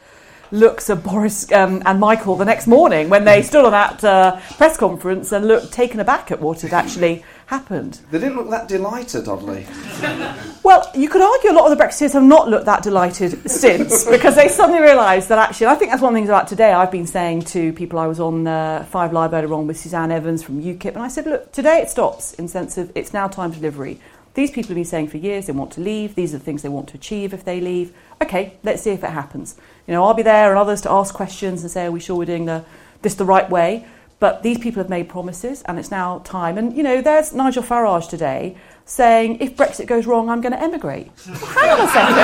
[0.51, 4.39] looks of Boris um, and Michael the next morning when they stood on that uh,
[4.55, 8.01] press conference and looked taken aback at what had actually happened.
[8.11, 9.65] They didn't look that delighted, oddly.
[10.63, 14.03] Well, you could argue a lot of the Brexiteers have not looked that delighted since
[14.09, 16.73] because they suddenly realised that actually, I think that's one of the things about today.
[16.73, 20.11] I've been saying to people, I was on uh, Five Live earlier on with Suzanne
[20.11, 23.29] Evans from UKIP, and I said, look, today it stops in sense of it's now
[23.29, 24.01] time for delivery.
[24.33, 26.15] These people have been saying for years they want to leave.
[26.15, 27.95] These are the things they want to achieve if they leave.
[28.21, 29.55] Okay, let's see if it happens.
[29.87, 32.17] You know, I'll be there and others to ask questions and say, are we sure
[32.17, 32.65] we're doing the,
[33.03, 33.87] this the right way?
[34.19, 36.57] But these people have made promises and it's now time.
[36.57, 40.61] And, you know, there's Nigel Farage today saying, if Brexit goes wrong, I'm going to
[40.61, 41.11] emigrate.
[41.25, 42.17] Hang on a second.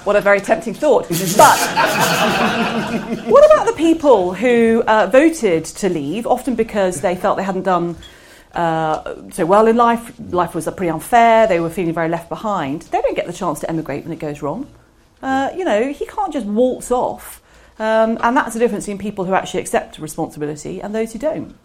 [0.04, 1.08] what a very tempting thought.
[1.08, 1.58] But
[3.26, 7.64] what about the people who uh, voted to leave, often because they felt they hadn't
[7.64, 7.96] done
[8.52, 12.82] uh, so well in life, life was pretty unfair, they were feeling very left behind.
[12.82, 14.66] They don't get the chance to emigrate when it goes wrong.
[15.22, 17.39] Uh, you know, he can't just waltz off.
[17.80, 21.56] Um, and that's the difference in people who actually accept responsibility and those who don't.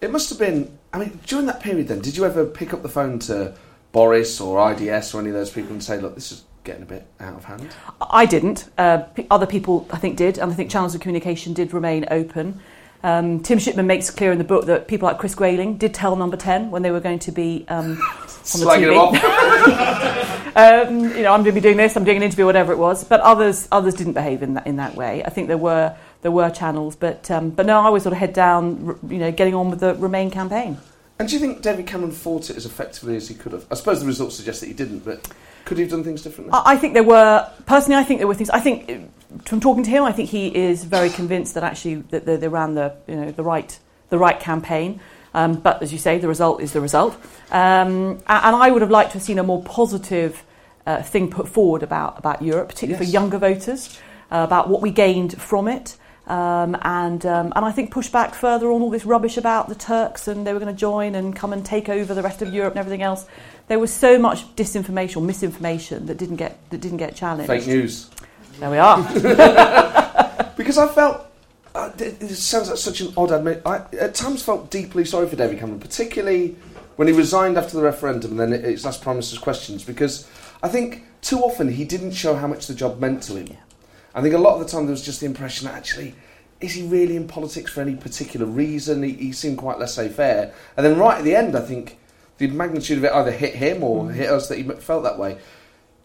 [0.00, 0.78] It must have been.
[0.94, 3.54] I mean, during that period, then, did you ever pick up the phone to
[3.92, 6.86] Boris or IDS or any of those people and say, "Look, this is getting a
[6.86, 7.68] bit out of hand"?
[8.00, 8.70] I didn't.
[8.78, 12.58] Uh, other people, I think, did, and I think channels of communication did remain open.
[13.04, 16.16] Um, Tim Shipman makes clear in the book that people like Chris Grayling did tell
[16.16, 17.90] Number Ten when they were going to be um,
[18.54, 20.38] on the TV.
[20.54, 21.96] um, you know, I'm going to be doing this.
[21.96, 23.04] I'm doing an interview, whatever it was.
[23.04, 25.24] But others, others didn't behave in that in that way.
[25.24, 28.18] I think there were there were channels, but um, but no, I was sort of
[28.18, 30.78] head down, you know, getting on with the Remain campaign.
[31.18, 33.66] And do you think David Cameron fought it as effectively as he could have?
[33.70, 35.28] I suppose the results suggest that he didn't, but
[35.64, 36.52] could he have done things differently?
[36.52, 38.00] I, I think there were personally.
[38.00, 38.50] I think there were things.
[38.50, 41.96] I think uh, from talking to him, I think he is very convinced that actually
[42.10, 43.78] that they, they ran the you know the right
[44.10, 45.00] the right campaign.
[45.34, 47.14] Um, but as you say, the result is the result.
[47.50, 50.44] Um, and I would have liked to have seen a more positive
[50.86, 53.08] uh, thing put forward about about Europe, particularly Yes.
[53.08, 53.98] for younger voters,
[54.30, 55.96] uh, about what we gained from it.
[56.26, 59.74] Um, and um, and I think push back further on all this rubbish about the
[59.74, 62.52] Turks and they were going to join and come and take over the rest of
[62.54, 63.26] Europe and everything else.
[63.68, 67.48] There was so much disinformation or misinformation that didn't get that didn't get challenged.
[67.48, 68.08] Fake news.
[68.60, 68.98] There we are.
[70.56, 71.26] Because I felt.
[71.74, 73.62] Uh, it it sounds like such an odd admit.
[73.64, 76.56] I at times felt deeply sorry for David Cameron, particularly
[76.96, 80.26] when he resigned after the referendum and then it- it's last Prime Minister's questions, because
[80.62, 83.56] I think too often he didn't show how much the job meant to him.
[84.14, 86.14] I think a lot of the time there was just the impression that actually,
[86.60, 89.02] is he really in politics for any particular reason?
[89.02, 90.52] He, he seemed quite laissez-faire.
[90.76, 91.98] And then right at the end, I think
[92.36, 95.38] the magnitude of it either hit him or hit us that he felt that way.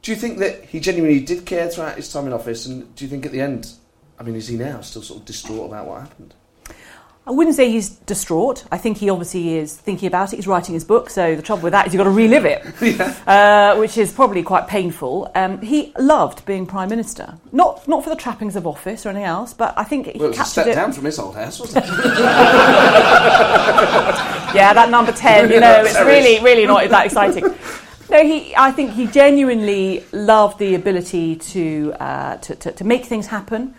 [0.01, 2.65] Do you think that he genuinely did care throughout his time in office?
[2.65, 3.69] And do you think at the end,
[4.19, 6.33] I mean, is he now still sort of distraught about what happened?
[7.27, 8.63] I wouldn't say he's distraught.
[8.71, 10.37] I think he obviously is thinking about it.
[10.37, 12.63] He's writing his book, so the trouble with that is you've got to relive it,
[13.27, 15.29] uh, which is probably quite painful.
[15.35, 19.25] Um, he loved being prime minister, not not for the trappings of office or anything
[19.25, 20.75] else, but I think he Well, it was a step it.
[20.75, 21.91] down from his old house, wasn't it?
[24.55, 27.43] Yeah, that number 10, you know, it's really, really not that exciting.
[28.09, 33.05] No, he, I think he genuinely loved the ability to, uh, to, to, to make
[33.05, 33.75] things happen.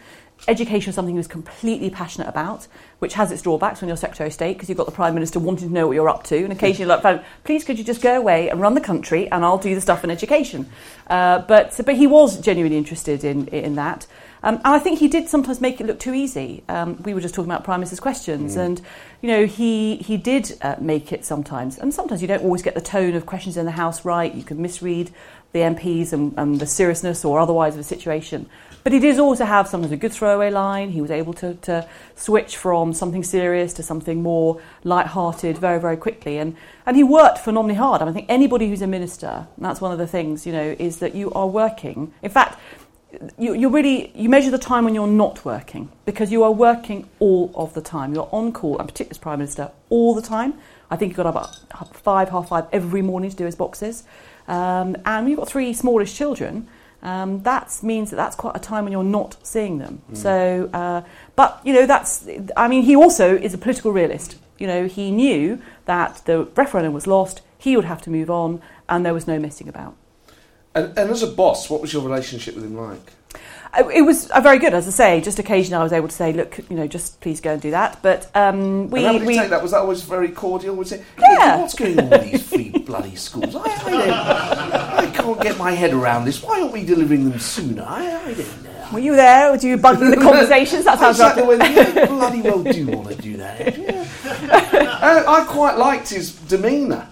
[0.46, 2.68] Education was something he was completely passionate about,
[3.01, 5.38] which has its drawbacks when you're Secretary of State because you've got the Prime Minister
[5.40, 8.01] wanting to know what you're up to, and occasionally like, "Fine, please could you just
[8.01, 10.68] go away and run the country, and I'll do the stuff in education.
[11.09, 14.07] Uh, but but he was genuinely interested in in that.
[14.42, 16.62] Um, and I think he did sometimes make it look too easy.
[16.68, 18.81] Um, we were just talking about Prime Minister's questions, and
[19.20, 22.74] you know he he did uh, make it sometimes, and sometimes you don't always get
[22.74, 24.33] the tone of questions in the House right.
[24.33, 25.11] You can misread
[25.53, 28.48] the MPs and, and the seriousness or otherwise of a situation.
[28.85, 30.91] But he did also have sometimes a good throwaway line.
[30.91, 31.87] He was able to, to
[32.17, 36.38] switch from something serious to something more light-hearted very, very quickly.
[36.38, 38.01] And, and he worked phenomenally hard.
[38.01, 40.77] I, mean, I think anybody who's a minister, that's one of the things, you know,
[40.79, 42.14] is that you are working.
[42.23, 42.59] In fact,
[43.38, 47.09] you, you really you measure the time when you're not working because you are working
[47.19, 48.14] all of the time.
[48.14, 50.55] You're on call, and particularly as Prime Minister, all the time.
[50.91, 54.05] I think he got at five, half five every morning to do his boxes.
[54.47, 56.69] Um, and you've got three smallish children,
[57.03, 60.03] um, that means that that's quite a time when you're not seeing them.
[60.11, 60.17] Mm.
[60.17, 61.03] So, uh,
[61.37, 62.29] but you know, that's.
[62.57, 64.37] I mean, he also is a political realist.
[64.59, 67.43] You know, he knew that the referendum was lost.
[67.57, 69.97] He would have to move on, and there was no messing about.
[70.75, 73.13] And, and as a boss, what was your relationship with him like?
[73.73, 75.21] Uh, It was uh, very good, as I say.
[75.21, 77.71] Just occasionally, I was able to say, "Look, you know, just please go and do
[77.71, 79.63] that." But um, we, and how did he we take that?
[79.63, 80.75] Was that always very cordial?
[80.75, 81.05] Was it?
[81.19, 81.61] Yeah.
[81.61, 83.55] What's going on with these free bloody schools?
[83.55, 86.43] I, I, I can't get my head around this.
[86.43, 87.83] Why aren't we delivering them sooner?
[87.87, 88.89] I, I don't know.
[88.93, 89.51] were you there?
[89.53, 90.85] Were you bugging the conversations?
[90.85, 91.57] That sounds Exactly.
[91.57, 91.71] right.
[91.95, 93.79] Yeah, bloody well do want to do that.
[93.79, 94.05] Yeah.
[95.01, 97.07] Uh, I quite liked his demeanour.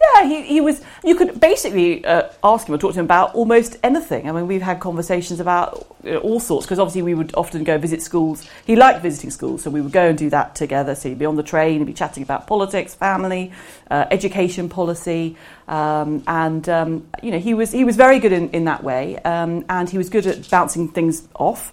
[0.00, 0.80] Yeah, he, he was.
[1.04, 4.28] You could basically uh, ask him or talk to him about almost anything.
[4.28, 7.78] I mean, we've had conversations about uh, all sorts because obviously we would often go
[7.78, 8.48] visit schools.
[8.64, 10.94] He liked visiting schools, so we would go and do that together.
[10.94, 13.52] So he'd be on the train, he'd be chatting about politics, family,
[13.90, 18.50] uh, education policy, um, and um, you know he was he was very good in,
[18.50, 21.72] in that way, um, and he was good at bouncing things off.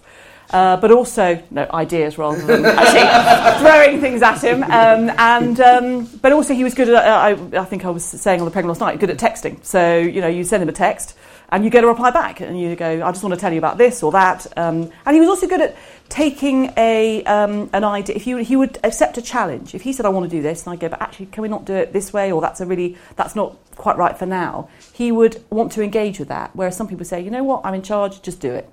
[0.50, 4.62] Uh, but also no ideas rather than actually throwing things at him.
[4.62, 6.94] Um, and um, but also he was good at.
[6.94, 9.64] Uh, I, I think I was saying on the program last night, good at texting.
[9.64, 11.16] So you know, you send him a text
[11.50, 13.58] and you get a reply back, and you go, "I just want to tell you
[13.58, 15.76] about this or that." Um, and he was also good at
[16.08, 18.16] taking a um, an idea.
[18.16, 19.74] If you he would accept a challenge.
[19.74, 21.48] If he said, "I want to do this," and I go, "But actually, can we
[21.48, 24.68] not do it this way?" or "That's a really that's not quite right for now."
[24.92, 26.50] He would want to engage with that.
[26.54, 27.62] Whereas some people say, "You know what?
[27.64, 28.22] I'm in charge.
[28.22, 28.68] Just do it."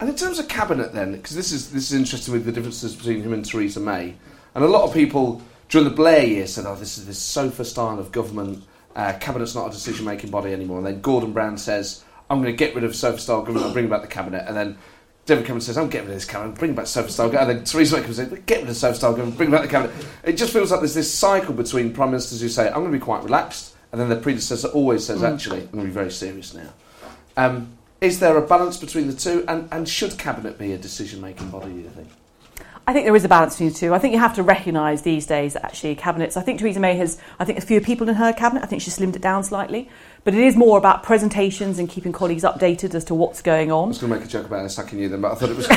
[0.00, 2.94] And in terms of cabinet, then, because this is this is interesting with the differences
[2.94, 4.14] between him and Theresa May,
[4.54, 7.64] and a lot of people during the Blair years said, "Oh, this is this sofa
[7.64, 8.64] style of government.
[8.94, 12.56] Uh, cabinet's not a decision-making body anymore." And then Gordon Brown says, "I'm going to
[12.56, 14.78] get rid of sofa style government and bring back the cabinet." And then
[15.26, 17.58] David Cameron says, "I'm getting rid of this cabinet, bring back sofa style." government." And
[17.58, 19.96] then Theresa May comes in, "Get rid of sofa style government, bring back the cabinet."
[20.22, 22.98] It just feels like there's this cycle between prime ministers who say, "I'm going to
[22.98, 26.12] be quite relaxed," and then their predecessor always says, "Actually, I'm going to be very
[26.12, 26.72] serious now."
[27.36, 31.50] Um, is there a balance between the two, and, and should cabinet be a decision-making
[31.50, 31.70] body?
[31.70, 32.08] Do you think?
[32.86, 33.92] I think there is a balance between the two.
[33.92, 36.38] I think you have to recognise these days that actually cabinets.
[36.38, 37.20] I think Theresa May has.
[37.38, 38.62] I think a few people in her cabinet.
[38.62, 39.90] I think she slimmed it down slightly,
[40.24, 43.84] but it is more about presentations and keeping colleagues updated as to what's going on.
[43.84, 45.50] I was going to make a joke about her sacking you then, but I thought
[45.50, 45.66] it was.
[45.70, 45.74] I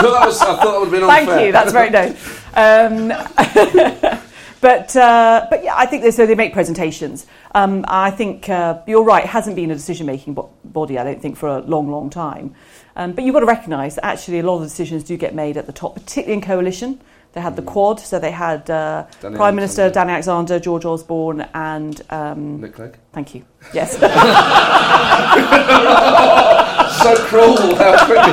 [0.00, 0.40] thought that was.
[0.40, 1.26] I thought that would have been unfair.
[1.26, 1.52] Thank you.
[1.52, 2.40] That's very nice.
[2.56, 4.20] Um,
[4.64, 6.24] but uh, but yeah, I think they, so.
[6.24, 7.26] They make presentations.
[7.54, 9.22] Um, I think uh, you're right.
[9.22, 10.98] It hasn't been a decision-making bo- body.
[10.98, 12.54] I don't think for a long, long time.
[12.96, 15.34] Um, but you've got to recognise that actually a lot of the decisions do get
[15.34, 16.98] made at the top, particularly in coalition.
[17.34, 21.46] They had the Quad, so they had uh, Danny Prime Minister Danny Alexander, George Osborne,
[21.52, 22.96] and um, Nick Clegg.
[23.12, 23.44] thank you.
[23.74, 23.98] Yes,
[27.04, 27.76] So cruel.
[27.76, 28.32] How quickly.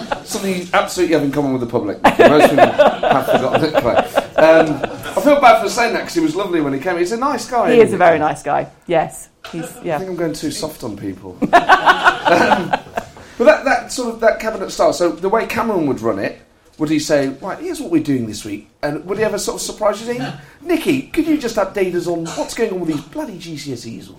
[0.30, 2.00] Something you absolutely have in common with the public.
[2.02, 4.04] Most people have forgotten Nick Clegg.
[4.40, 6.96] Um, I feel bad for saying that because he was lovely when he came.
[6.96, 7.72] He's a nice guy.
[7.72, 8.70] he isn't a very nice guy.
[8.86, 11.36] Yes, he's I think I'm going too soft on people.
[11.42, 14.92] um, but that, that sort of that cabinet style.
[14.92, 16.40] So the way Cameron would run it,
[16.80, 19.56] would he say, "Right, here's what we're doing this week," and would he ever sort
[19.56, 20.06] of surprise you?
[20.06, 24.10] Saying, "Nicky, could you just update us on what's going on with these bloody GCSEs?"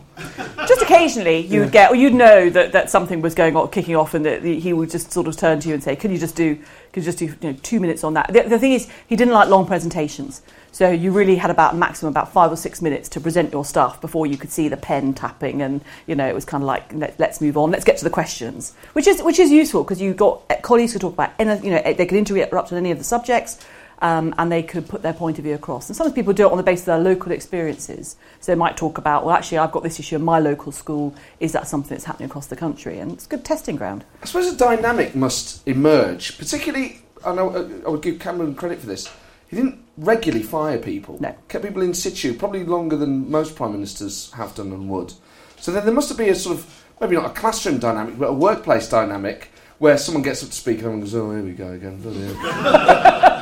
[0.68, 3.96] Just occasionally, you would get, or you'd know that, that something was going on, kicking
[3.96, 6.20] off, and that he would just sort of turn to you and say, "Can you
[6.20, 6.56] just do,
[6.94, 9.16] can you just do, you know, two minutes on that?" The, the thing is, he
[9.16, 13.10] didn't like long presentations, so you really had about maximum about five or six minutes
[13.10, 16.34] to present your stuff before you could see the pen tapping, and you know, it
[16.34, 19.22] was kind of like, Let, "Let's move on, let's get to the questions," which is
[19.22, 22.18] which is useful because you got colleagues could talk about, any, you know, they could
[22.18, 23.60] interrupt on any of the subjects.
[24.04, 25.88] Um, and they could put their point of view across.
[25.88, 28.16] And sometimes people do it on the basis of their local experiences.
[28.40, 31.14] So they might talk about, well, actually, I've got this issue in my local school.
[31.40, 32.98] Is that something that's happening across the country?
[32.98, 34.04] And it's a good testing ground.
[34.24, 37.04] I suppose a dynamic must emerge, particularly.
[37.24, 37.52] I know
[37.86, 39.08] I would give Cameron credit for this.
[39.52, 41.18] He didn't regularly fire people.
[41.20, 41.36] No.
[41.50, 45.14] Kept people in situ, probably longer than most prime ministers have done and would.
[45.60, 48.34] So then there must be a sort of maybe not a classroom dynamic, but a
[48.34, 51.68] workplace dynamic where someone gets up to speak and everyone goes, "Oh, here we go
[51.74, 53.42] again." bloody hell."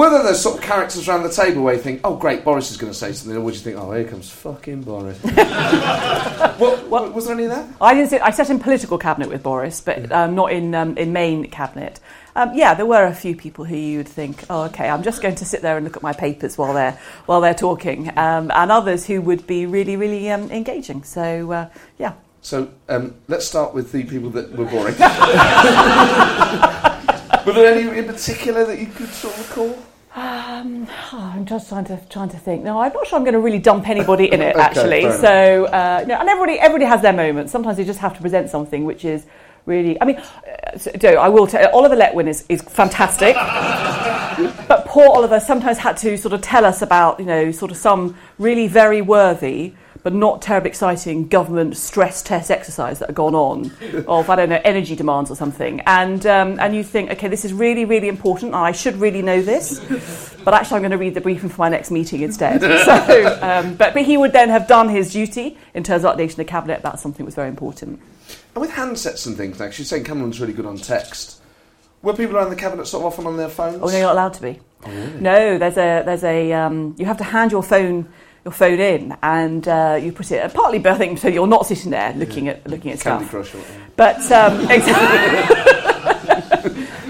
[0.00, 2.70] were there those sort of characters around the table where you think, oh, great, Boris
[2.70, 5.18] is going to say something, or would you think, oh, here comes fucking Boris?
[5.22, 7.68] what, what, was there any of that?
[7.80, 10.96] I didn't sit, I sat in political cabinet with Boris, but um, not in um,
[10.96, 12.00] in main cabinet.
[12.36, 15.22] Um, yeah, there were a few people who you would think, oh, okay, I'm just
[15.22, 18.50] going to sit there and look at my papers while they're while they're talking, um,
[18.54, 21.02] and others who would be really, really um, engaging.
[21.02, 22.14] So, uh, yeah.
[22.42, 24.94] So um, let's start with the people that were boring.
[27.46, 29.78] were there any in particular that you could sort of recall?
[30.14, 32.64] Um, oh, I'm just trying to trying to think.
[32.64, 35.02] No, I'm not sure I'm going to really dump anybody in it Okay, actually.
[35.12, 37.52] So, uh, no, and everybody everybody has their moments.
[37.52, 39.26] Sometimes you just have to present something which is
[39.66, 40.00] really.
[40.00, 41.68] I mean, uh, so, I will tell.
[41.74, 43.34] Oliver Letwin is is fantastic,
[44.68, 47.76] but poor Oliver sometimes had to sort of tell us about you know sort of
[47.76, 49.74] some really very worthy.
[50.02, 53.70] But not terribly exciting government stress test exercise that had gone on
[54.08, 57.44] of I don't know energy demands or something, and um, and you think okay this
[57.44, 59.78] is really really important I should really know this,
[60.42, 62.62] but actually I'm going to read the briefing for my next meeting instead.
[62.86, 66.36] So, um, but but he would then have done his duty in terms of updating
[66.36, 68.00] the cabinet about something that was very important.
[68.54, 71.40] And with handsets and things, like you're saying Cameron's really good on text.
[72.02, 73.78] Were people around the cabinet sort of often on their phones?
[73.82, 74.60] Oh, no, you're not allowed to be.
[75.20, 78.08] No, there's a there's a um, you have to hand your phone
[78.44, 81.90] your phone in and uh, you put it partly I think so you're not sitting
[81.90, 83.30] there looking at looking at Candy stuff.
[83.30, 83.54] Crush.
[83.54, 83.62] Or.
[83.96, 85.66] But um, exactly.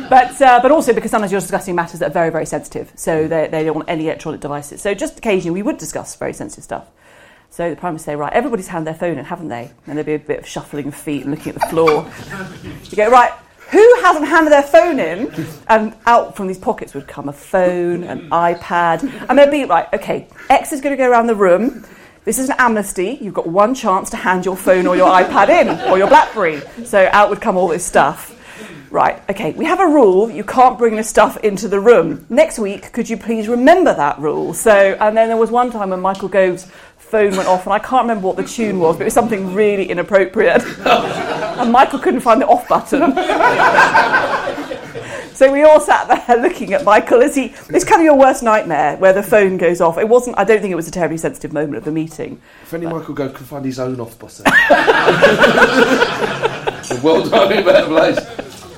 [0.08, 3.28] but uh, but also because sometimes you're discussing matters that are very very sensitive, so
[3.28, 4.82] they, they don't want any electronic devices.
[4.82, 6.88] So just occasionally we would discuss very sensitive stuff.
[7.52, 9.72] So the Prime Minister say, right, everybody's had their phone in, haven't they?
[9.88, 12.08] And there'd be a bit of shuffling of feet and looking at the floor.
[12.84, 13.32] you go, right,
[13.70, 15.34] who hasn't handed their phone in?
[15.68, 19.92] And out from these pockets would come a phone, an iPad, and they'd be like,
[19.92, 21.84] okay, X is going to go around the room.
[22.24, 23.18] This is an amnesty.
[23.20, 26.60] You've got one chance to hand your phone or your iPad in, or your BlackBerry.
[26.84, 28.36] So out would come all this stuff.
[28.90, 30.28] Right, okay, we have a rule.
[30.28, 32.26] You can't bring this stuff into the room.
[32.28, 34.52] Next week, could you please remember that rule?
[34.52, 36.66] So, and then there was one time when Michael Gove's
[37.10, 39.52] phone went off, and I can't remember what the tune was, but it was something
[39.54, 40.62] really inappropriate.
[40.86, 43.00] and Michael couldn't find the off button.
[45.34, 47.54] so we all sat there looking at Michael as he.
[47.68, 49.98] It's kind of your worst nightmare where the phone goes off.
[49.98, 50.38] It wasn't.
[50.38, 52.40] I don't think it was a terribly sensitive moment of the meeting.
[52.62, 54.44] If only Michael Gove could find his own off button.
[56.90, 58.18] the world would be a better place.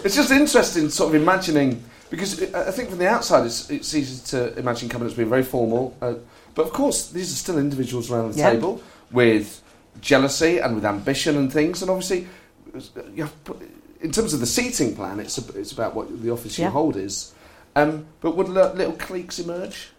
[0.05, 4.25] It's just interesting, sort of imagining, because I think from the outside it's, it's easy
[4.31, 6.15] to imagine cabinets being very formal, uh,
[6.55, 8.51] but of course these are still individuals around the Yeah.
[8.53, 9.63] table with
[10.01, 12.27] jealousy and with ambition and things, and obviously,
[13.45, 13.61] put-
[14.01, 16.97] in terms of the seating plan, it's a, it's about what the office you hold
[16.97, 17.33] is.
[17.77, 19.91] Um, but would little cliques emerge?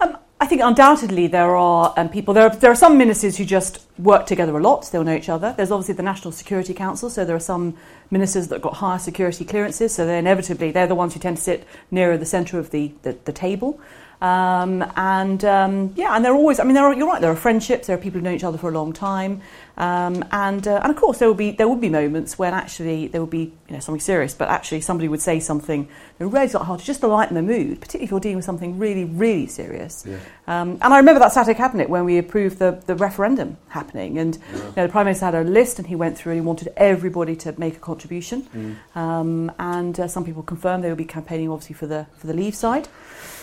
[0.00, 2.34] Um, I think undoubtedly there are um, people.
[2.34, 4.90] There are, there are some ministers who just work together a lot.
[4.90, 5.54] They all know each other.
[5.56, 7.76] There's obviously the National Security Council, so there are some
[8.10, 9.94] ministers that have got higher security clearances.
[9.94, 12.92] So they inevitably they're the ones who tend to sit nearer the centre of the
[13.02, 13.78] the, the table.
[14.22, 16.60] Um, and um, yeah, and they're always.
[16.60, 17.20] I mean, are, you're right.
[17.20, 17.88] There are friendships.
[17.88, 19.42] There are people who know each other for a long time.
[19.76, 23.08] Um, and uh, and of course there will be there would be moments when actually
[23.08, 26.46] there would be you know something serious, but actually somebody would say something that really
[26.46, 29.46] got hard just to lighten the mood, particularly if you're dealing with something really really
[29.46, 30.04] serious.
[30.06, 30.18] Yeah.
[30.46, 34.38] Um, and I remember that Saturday cabinet when we approved the, the referendum happening, and
[34.52, 36.72] you know, the prime minister had a list, and he went through and he wanted
[36.76, 38.78] everybody to make a contribution.
[38.94, 42.34] Um, and uh, some people confirmed they would be campaigning obviously for the for the
[42.34, 42.88] Leave side.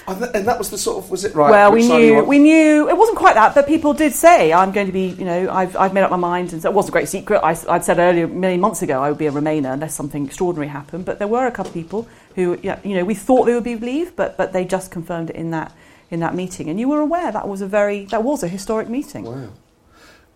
[0.09, 1.51] And that, and that was the sort of was it right?
[1.51, 4.87] Well, we knew we knew it wasn't quite that, but people did say I'm going
[4.87, 5.09] to be.
[5.09, 7.39] You know, I've I've made up my mind, and so it wasn't a great secret.
[7.41, 10.69] I, would said earlier, many months ago, I would be a Remainer unless something extraordinary
[10.69, 11.05] happened.
[11.05, 13.75] But there were a couple of people who, you know, we thought they would be
[13.75, 15.73] Leave, but but they just confirmed it in that
[16.09, 18.89] in that meeting, and you were aware that was a very that was a historic
[18.89, 19.25] meeting.
[19.25, 19.49] Wow.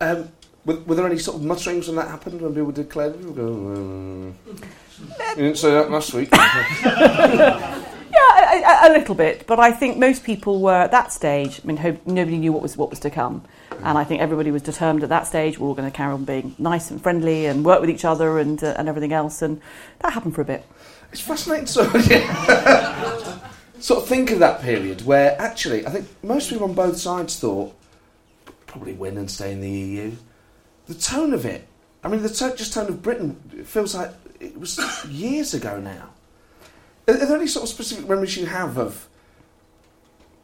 [0.01, 0.31] Um,
[0.65, 3.13] were, were there any sort of mutterings when that happened when people declared?
[3.35, 6.29] Go, um, you didn't say that last week.
[8.13, 11.59] Yeah, a, a, little bit, but I think most people were at that stage.
[11.63, 14.51] I mean, ho- nobody knew what was what was to come, and I think everybody
[14.51, 15.57] was determined at that stage.
[15.57, 18.37] We're all going to carry on being nice and friendly and work with each other
[18.37, 19.59] and uh, and everything else, and
[19.99, 20.63] that happened for a bit.
[21.11, 22.03] It's fascinating sort of,
[23.79, 27.39] sort of think of that period where actually I think most people on both sides
[27.39, 27.73] thought
[28.67, 30.11] probably win and stay in the EU.
[30.87, 31.67] The tone of it,
[32.03, 36.09] I mean, the to- just tone of Britain, feels like it was years ago now.
[37.07, 39.07] Are, there any sort of specific memories you have of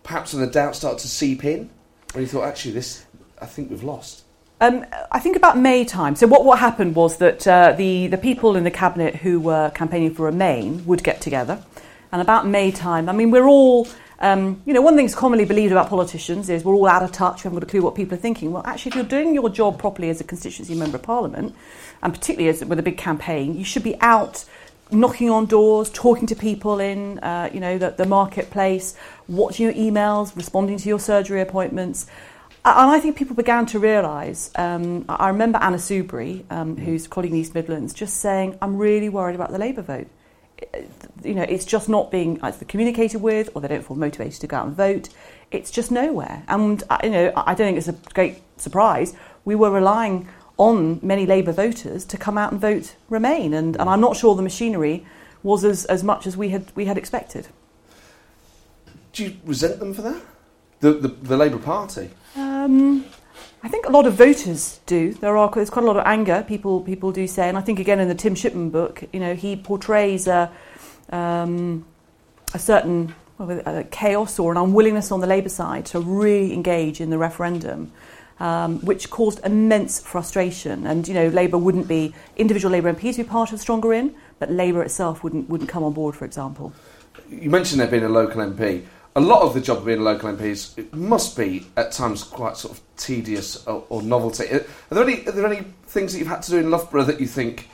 [0.03, 1.69] perhaps when the doubt started to seep in,
[2.13, 3.05] when you thought actually this,
[3.41, 4.23] I think we've lost.
[4.61, 6.15] Um, I think about May time.
[6.15, 9.69] So what, what happened was that uh, the, the people in the cabinet who were
[9.69, 11.63] campaigning for Remain would get together.
[12.11, 13.87] And about May time, I mean, we're all,
[14.19, 17.11] um, you know, one thing that's commonly believed about politicians is we're all out of
[17.13, 18.51] touch, we haven't got a clue what people are thinking.
[18.51, 21.55] Well, actually, if you're doing your job properly as a constituency member of parliament,
[22.01, 24.43] and particularly as, with a big campaign, you should be out
[24.91, 28.95] knocking on doors, talking to people in, uh, you know, the, the marketplace,
[29.27, 32.07] watching your emails, responding to your surgery appointments.
[32.65, 34.51] And I think people began to realise.
[34.55, 39.07] Um, I remember Anna Soubry, um, who's colleague in East Midlands, just saying, "I'm really
[39.07, 40.07] worried about the Labour vote.
[41.23, 44.47] You know, it's just not being either communicated with, or they don't feel motivated to
[44.47, 45.07] go out and vote.
[45.51, 49.15] It's just nowhere." And uh, you know, I don't think it's a great surprise.
[49.45, 50.27] We were relying
[50.59, 54.35] on many Labour voters to come out and vote Remain, and, and I'm not sure
[54.35, 55.05] the machinery
[55.41, 57.47] was as, as much as we had we had expected.
[59.13, 60.21] Do you resent them for that?
[60.81, 62.09] The the, the Labour Party.
[62.35, 63.05] Um,
[63.63, 65.13] I think a lot of voters do.
[65.13, 66.45] There are there's quite a lot of anger.
[66.47, 69.33] People people do say, and I think again in the Tim Shipman book, you know,
[69.33, 70.51] he portrays a
[71.09, 71.85] um,
[72.53, 76.99] a certain well, a chaos or an unwillingness on the Labour side to really engage
[76.99, 77.91] in the referendum.
[78.39, 80.87] Um, which caused immense frustration.
[80.87, 84.15] And you know, Labour wouldn't be individual Labour MPs would be part of Stronger In,
[84.39, 86.71] but Labour itself wouldn't wouldn't come on board, for example.
[87.29, 88.85] You mentioned there being a local MP.
[89.15, 91.91] A lot of the job of being a local MP is it must be at
[91.91, 94.45] times quite sort of tedious or, or novelty.
[94.45, 97.19] Are there any are there any things that you've had to do in Loughborough that
[97.19, 97.69] you think?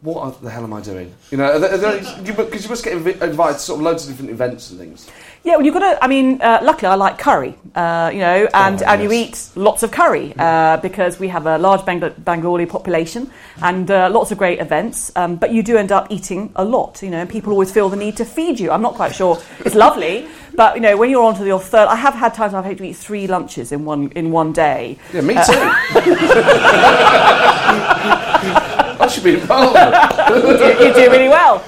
[0.00, 1.14] What the hell am I doing?
[1.30, 4.70] You know, because you, must get invi- invited to sort of loads of different events
[4.70, 5.08] and things.
[5.44, 6.02] Yeah, well, you've got to.
[6.02, 9.46] I mean, uh, luckily, I like curry, uh, you know, and, Oh, and you eat
[9.56, 13.30] lots of curry uh, because we have a large Bang- Bengali population
[13.60, 15.12] and uh, lots of great events.
[15.14, 17.90] Um, but you do end up eating a lot, you know, and people always feel
[17.90, 18.70] the need to feed you.
[18.70, 21.88] I'm not quite sure it's lovely, but you know, when you're on to your third,
[21.88, 24.96] I have had times I've had to eat three lunches in one in one day.
[25.12, 25.40] Yeah, me too.
[28.96, 29.76] I should be involved.
[29.76, 31.62] you, do, you do really well.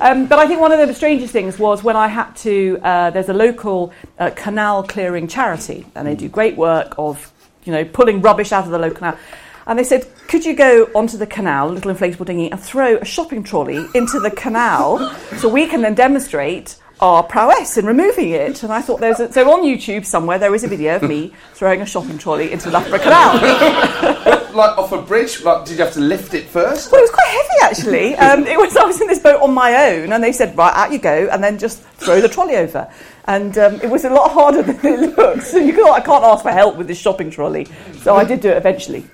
[0.00, 2.78] Um, but I think one of the strangest things was when I had to.
[2.82, 7.32] Uh, there's a local uh, canal clearing charity, and they do great work of,
[7.64, 9.18] you know, pulling rubbish out of the local canal.
[9.66, 12.96] And they said, could you go onto the canal, a little inflatable dinghy, and throw
[12.98, 18.30] a shopping trolley into the canal so we can then demonstrate our prowess in removing
[18.30, 18.62] it?
[18.62, 21.32] And I thought there's a, so on YouTube somewhere there is a video of me
[21.54, 24.32] throwing a shopping trolley into the Loughborough Canal.
[24.54, 26.90] like off a bridge, like did you have to lift it first?
[26.92, 28.14] Well, it was quite heavy actually.
[28.26, 30.74] Um, it was I was in this boat on my own, and they said, "Right,
[30.74, 32.90] out you go," and then just throw the trolley over.
[33.26, 35.42] And um, it was a lot harder than it looked.
[35.44, 37.66] So you thought, I can't ask for help with this shopping trolley.
[38.02, 39.04] So I did do it eventually.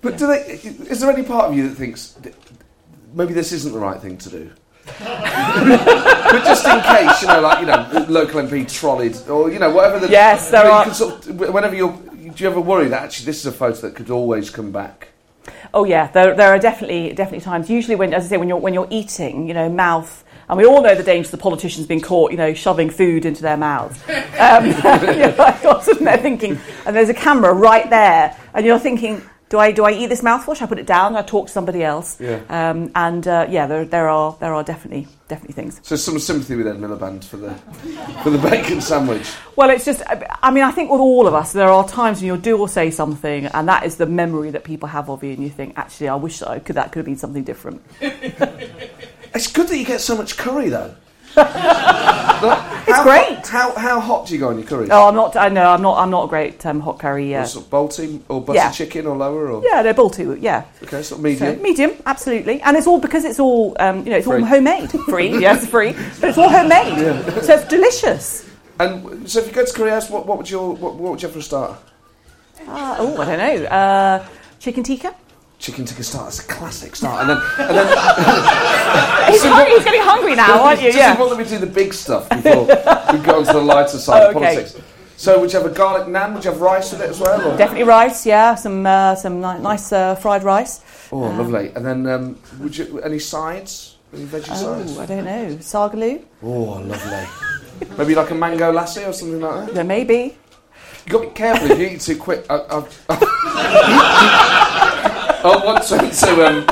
[0.00, 0.40] But do they?
[0.90, 2.18] Is there any part of you that thinks
[3.14, 4.50] maybe this isn't the right thing to do?
[4.98, 9.70] but just in case, you know, like you know, local MP trolleyed, or you know,
[9.70, 9.98] whatever.
[9.98, 11.92] The, Yes, there you are- can Sort of, whenever you're,
[12.34, 15.08] do you ever worry that actually this is a photo that could always come back?
[15.72, 17.68] Oh yeah, there, there are definitely definitely times.
[17.68, 20.22] Usually, when as I say, when you're when you're eating, you know, mouth.
[20.46, 23.24] And we all know the danger of the politicians being caught, you know, shoving food
[23.24, 24.02] into their mouths.
[24.34, 24.66] Um,
[25.16, 29.58] you're like, sitting there thinking, and there's a camera right there, and you're thinking, do
[29.58, 30.54] I do I eat this mouthful?
[30.54, 31.16] Should I put it down?
[31.16, 32.20] I talk to somebody else?
[32.20, 32.40] Yeah.
[32.48, 35.80] Um, and uh, yeah, there, there are there are definitely definitely things.
[35.82, 37.54] So some sympathy with Ed Miliband for the
[38.22, 39.32] for the bacon sandwich.
[39.56, 40.02] Well, it's just,
[40.42, 42.68] I mean, I think with all of us, there are times when you'll do or
[42.68, 45.78] say something, and that is the memory that people have of you, and you think,
[45.78, 47.82] actually, I wish I could, that could have been something different.
[49.34, 50.94] It's good that you get so much curry though.
[51.36, 53.46] It's great.
[53.46, 54.88] How how hot do you go on your curry?
[54.90, 57.44] Oh, I'm not, I know, I'm not, I'm not a great um, hot curry, yeah.
[57.44, 58.70] Sort of Balti or butter Yeah.
[58.70, 60.64] chicken or lower or Yeah, they're Balti, yeah.
[60.82, 61.62] okay, sort of So, medium.
[61.62, 62.60] medium, absolutely.
[62.62, 64.40] And it's all, because it's all, um, you know, it's Free.
[64.40, 64.90] all homemade.
[65.08, 65.92] Free, yes, free.
[66.20, 66.98] But it's all homemade.
[67.44, 68.48] So it's delicious.
[68.80, 71.22] And so if you go to Curry House, what, what would your what, what would
[71.22, 71.76] you have for a starter?
[72.66, 73.66] Uh, oh, I don't know.
[73.68, 74.26] Uh,
[74.58, 75.14] chicken tikka?
[75.64, 76.28] Chicken tikka starter.
[76.28, 77.22] It's a classic start.
[77.22, 77.86] And then and then
[79.32, 80.88] He's, hungry, he's getting hungry now, aren't you?
[80.88, 81.12] just Yeah.
[81.12, 84.22] important that we do the big stuff before we go on to the lighter side
[84.24, 84.54] Oh, of okay.
[84.56, 84.76] politics.
[85.16, 86.34] So would you have a garlic naan?
[86.34, 87.40] Would you have rice with it as well?
[87.40, 87.56] Or?
[87.56, 88.54] Definitely rice, yeah.
[88.56, 90.80] Some uh, some ni- nice uh, fried rice.
[91.10, 91.72] Oh, lovely.
[91.74, 93.96] And then um, would you any sides?
[94.12, 94.98] Any veggie sides?
[94.98, 95.46] Oh, I don't know.
[95.64, 96.22] Saag aloo?
[96.42, 97.24] Oh, lovely.
[97.96, 99.74] Maybe like a mango lassi or something like that.
[99.74, 100.36] There may be.
[101.06, 102.44] You got to be careful if you eat too quick.
[102.50, 103.14] I, I, I
[105.44, 106.46] once went to.
[106.46, 106.66] Um,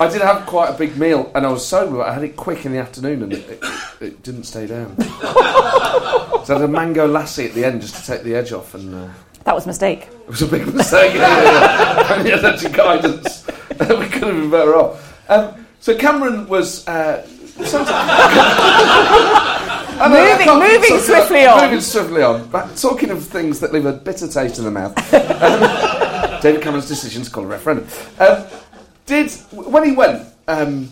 [0.00, 1.98] I did have quite a big meal, and I was sober.
[1.98, 3.64] But I had it quick in the afternoon, and it, it,
[4.00, 4.96] it didn't stay down.
[5.00, 5.06] so
[6.48, 8.94] I had a mango lassi at the end just to take the edge off, and
[8.94, 9.08] uh,
[9.44, 10.08] That was a mistake.
[10.10, 11.14] it was a big mistake.
[11.14, 12.14] yeah, yeah, yeah.
[12.18, 13.46] And yeah, that's your guidance.
[13.80, 15.30] we could have been better off.
[15.30, 16.86] Um, so Cameron was.
[16.88, 17.26] Uh,
[20.04, 21.60] I know, Moving- can't- moving sort of- swiftly on.
[21.64, 22.48] Moving swiftly on.
[22.48, 25.20] But talking of things that leave a bitter taste in the mouth, um,
[26.42, 27.86] David Cameron's decision to call a referendum.
[28.18, 28.44] Um,
[29.06, 30.26] did when he went?
[30.48, 30.90] Um,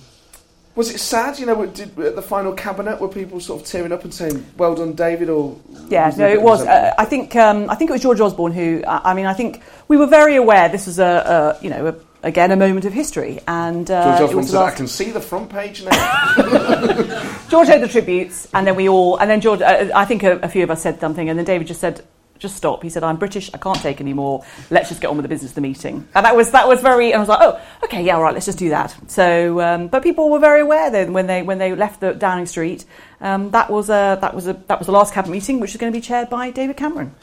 [0.77, 1.39] was it sad?
[1.39, 4.47] You know, did, at the final cabinet were people sort of tearing up and saying,
[4.57, 5.29] "Well done, David"?
[5.29, 6.63] Or Yeah, no, it was.
[6.63, 8.83] Uh, I think um, I think it was George Osborne who.
[8.87, 11.89] I I mean, I think we were very aware this was a, a you know
[11.89, 13.41] a again a moment of history.
[13.49, 15.91] And uh, George Osborne said, I can see the front page now.
[17.49, 20.39] George read the tributes, and then we all, and then George, uh, I think a,
[20.39, 22.05] a few of us said something, and then David just said,
[22.41, 23.51] "Just stop." He said, "I'm British.
[23.55, 24.45] I can't take any more.
[24.71, 26.81] Let's just get on with the business of the meeting." And that was that was
[26.81, 29.61] very, and I was like, "Oh, okay, yeah, all right, let's just do that." So,
[29.61, 32.85] um, but people were very aware then when they when they left the Downing Street.
[33.21, 35.81] Um, that was a that was a that was the last cabinet meeting, which was
[35.81, 37.15] going to be chaired by David Cameron.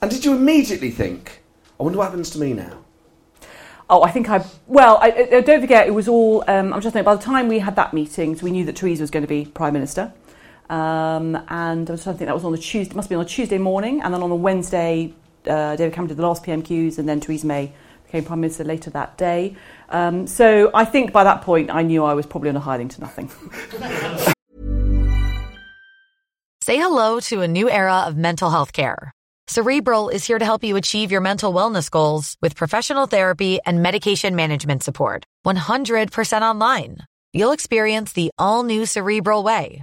[0.00, 1.42] and did you immediately think,
[1.78, 2.78] I wonder what happens to me now?
[3.90, 4.44] Oh, I think I.
[4.68, 6.44] Well, I, I, don't forget, it was all.
[6.46, 7.04] Um, I'm just thinking.
[7.04, 9.28] By the time we had that meeting, so we knew that Theresa was going to
[9.28, 10.12] be prime minister,
[10.70, 12.94] um, and I was trying to think that was on the Tuesday.
[12.94, 15.12] Must be on a Tuesday morning, and then on the Wednesday,
[15.46, 17.72] uh, David Cameron did the last PMQs, and then Theresa May
[18.04, 19.56] became prime minister later that day.
[19.88, 22.88] Um, so I think by that point, I knew I was probably on a hiding
[22.88, 23.28] to nothing.
[26.62, 29.12] Say hello to a new era of mental health care.
[29.48, 33.82] Cerebral is here to help you achieve your mental wellness goals with professional therapy and
[33.82, 35.24] medication management support.
[35.44, 36.98] 100% online.
[37.32, 39.82] You'll experience the all new Cerebral Way,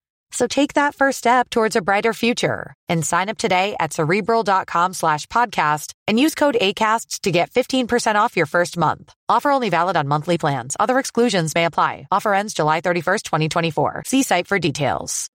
[0.31, 4.93] So take that first step towards a brighter future and sign up today at cerebral.com
[4.93, 9.13] slash podcast and use code ACAST to get 15% off your first month.
[9.29, 10.77] Offer only valid on monthly plans.
[10.79, 12.07] Other exclusions may apply.
[12.11, 14.03] Offer ends July 31st, 2024.
[14.07, 15.29] See site for details.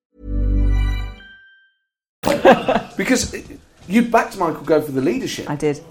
[2.97, 3.37] Because
[3.89, 5.51] you backed Michael Gove for the leadership.
[5.51, 5.85] I did.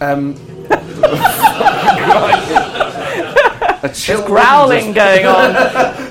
[0.00, 0.34] Um,
[3.82, 6.07] a chill Growling going on.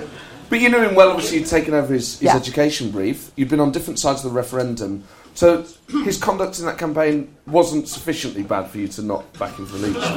[0.49, 2.35] But you knew him well, obviously, you'd taken over his, his Yeah.
[2.35, 3.31] education brief.
[3.35, 5.03] You'd been on different sides of the referendum.
[5.33, 5.65] So
[6.03, 9.77] his conduct in that campaign wasn't sufficiently bad for you to not back him for
[9.77, 10.09] the leadership.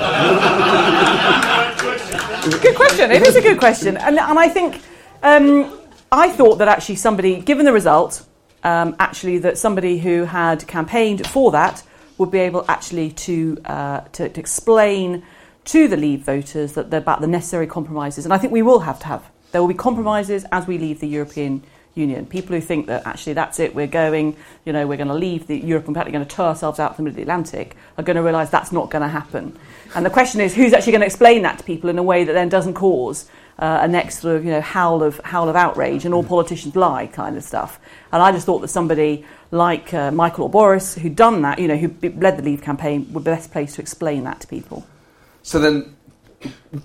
[2.62, 3.10] good question.
[3.10, 4.80] It is a good question, and and I think
[5.22, 5.78] um,
[6.10, 8.24] I thought that actually somebody, given the result,
[8.64, 11.82] um, actually that somebody who had campaigned for that
[12.16, 15.22] would be able actually to uh, to, to explain
[15.66, 18.80] to the Leave voters that they're about the necessary compromises, and I think we will
[18.80, 19.29] have to have.
[19.52, 21.62] There will be compromises as we leave the European
[21.94, 22.24] Union.
[22.26, 25.46] People who think that actually that's it, we're going, you know, we're going to leave
[25.46, 28.22] the Europe and practically going to tow ourselves out from the Atlantic, are going to
[28.22, 29.58] realise that's not going to happen.
[29.94, 32.24] And the question is, who's actually going to explain that to people in a way
[32.24, 33.28] that then doesn't cause
[33.58, 36.76] uh, a next sort of, you know, howl of howl of outrage and all politicians
[36.76, 37.78] lie kind of stuff.
[38.12, 41.68] And I just thought that somebody like uh, Michael or Boris, who'd done that, you
[41.68, 44.46] know, who led the Leave campaign, would be the best placed to explain that to
[44.46, 44.86] people.
[45.42, 45.96] So then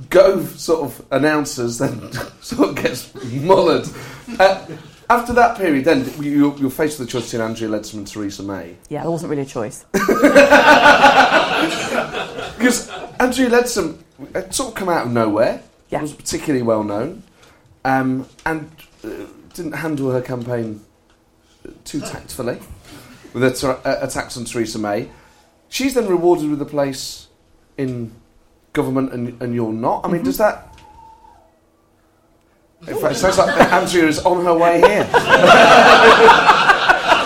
[0.09, 3.87] Gove sort of announces, then sort of gets mullered.
[4.39, 4.65] Uh,
[5.09, 8.41] after that period, then you, you're faced with the choice between Andrea Leadsom and Theresa
[8.43, 8.75] May.
[8.89, 9.85] Yeah, there wasn't really a choice.
[12.57, 12.89] Because
[13.19, 13.97] Andrea Leadsom
[14.33, 16.01] had sort of come out of nowhere, Yeah.
[16.01, 17.23] was particularly well known,
[17.83, 18.71] um, and
[19.03, 19.09] uh,
[19.53, 20.81] didn't handle her campaign
[21.83, 22.59] too tactfully
[23.33, 25.09] with her ter- uh, attacks on Theresa May.
[25.69, 27.27] She's then rewarded with a place
[27.77, 28.11] in
[28.75, 30.05] government, and, and you're not.
[30.05, 30.67] I mean, does that?
[32.87, 35.05] In fact, it sounds like Andrea is on her way here.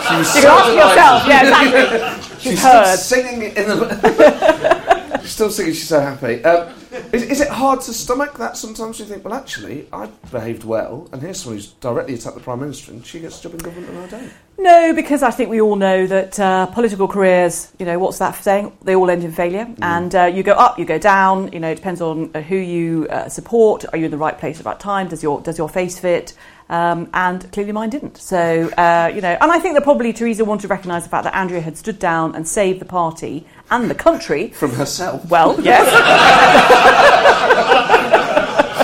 [0.07, 0.77] she was You so can ask delighted.
[0.79, 2.39] yourself, yeah, exactly.
[2.39, 2.99] She's She's still heard.
[2.99, 5.19] singing in the.
[5.21, 5.73] She's still singing.
[5.73, 6.41] She's so happy.
[6.45, 6.73] Um,
[7.13, 8.99] is, is it hard to stomach that sometimes?
[8.99, 12.59] You think, well, actually, I behaved well, and here's someone who's directly attacked the prime
[12.59, 14.31] minister, and she gets a job in government, and I don't.
[14.59, 18.35] No, because I think we all know that uh, political careers, you know, what's that
[18.35, 18.77] saying?
[18.83, 19.73] They all end in failure.
[19.81, 21.53] And uh, you go up, you go down.
[21.53, 23.85] You know, it depends on uh, who you uh, support.
[23.93, 25.07] Are you in the right place at the right time?
[25.07, 26.33] Does your does your face fit?
[26.67, 28.17] Um, and clearly mine didn't.
[28.17, 31.23] So uh, you know, and I think that probably Theresa wanted to recognise the fact
[31.23, 34.49] that Andrea had stood down and saved the party and the country.
[34.49, 35.25] From herself.
[35.29, 35.85] Well, yes,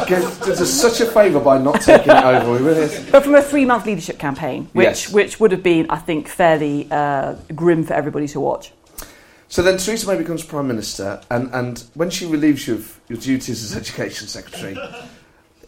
[0.08, 2.52] Does us such a favour by not taking it over.
[2.52, 3.10] We really is.
[3.12, 5.12] but from a three-month leadership campaign, which Yes.
[5.12, 8.72] which would have been, I think, fairly uh, grim for everybody to watch.
[9.48, 13.18] So then Theresa May becomes Prime Minister, and, and when she relieves you of your
[13.20, 14.78] duties as Education Secretary,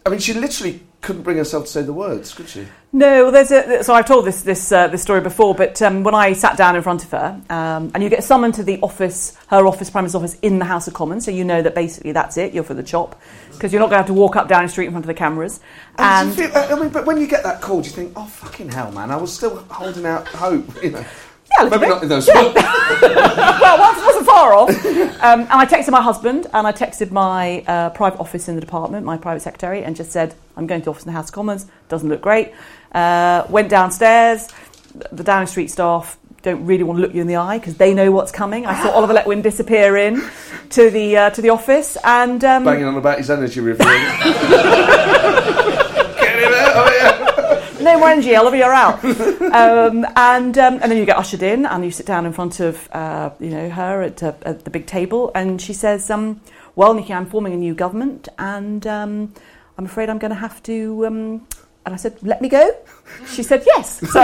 [0.06, 2.66] I mean, she literally couldn't bring herself to say the words, could she?
[2.92, 3.84] No, well, there's a.
[3.84, 6.76] So I've told this this uh, this story before, but um, when I sat down
[6.76, 10.04] in front of her, um, and you get summoned to the office, her office, Prime
[10.04, 12.54] Minister's office in the House of Commons, so you know that basically that's it.
[12.54, 13.22] You're for the chop
[13.52, 15.14] because you're not going to have to walk up Downing Street in front of the
[15.14, 15.60] cameras.
[15.98, 18.26] And, And feel, I mean, but when you get that call, do you think, oh,
[18.26, 21.06] fucking hell, man, I was still holding out hope, you know?
[21.52, 21.96] Yeah, a little Maybe bit.
[21.96, 24.70] not in those well, it wasn't far off.
[24.70, 28.62] Um, and I texted my husband and I texted my uh, private office in the
[28.62, 31.30] department, my private secretary, and just said, I'm going to the office in the House
[31.30, 32.52] of Commons, doesn't look great.
[32.92, 34.48] Uh, went downstairs.
[35.12, 37.94] The Downing Street staff don't really want to look you in the eye because they
[37.94, 38.66] know what's coming.
[38.66, 40.22] I saw Oliver Letwin disappear in
[40.72, 43.86] to the uh, to the office, and um, Banging on about his energy review.
[43.86, 44.06] Get
[46.40, 46.88] him out of
[47.88, 49.04] no more energy, Oliver, you're out.
[49.04, 52.60] um, and um, and then you get ushered in, and you sit down in front
[52.60, 56.42] of uh, you know her at, uh, at the big table, and she says, um,
[56.76, 59.34] "Well, Nicky, I'm forming a new government, and um,
[59.78, 61.48] I'm afraid I'm going to have to." Um,
[61.86, 62.76] and I said, "Let me go."
[63.28, 64.22] She said, "Yes." So,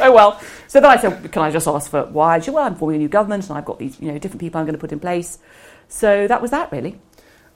[0.00, 0.40] oh well.
[0.66, 2.96] So then I said, "Can I just ask for why?" She said, "Well, I'm forming
[2.96, 4.92] a new government, and I've got these you know different people I'm going to put
[4.92, 5.38] in place."
[5.88, 6.98] So that was that, really.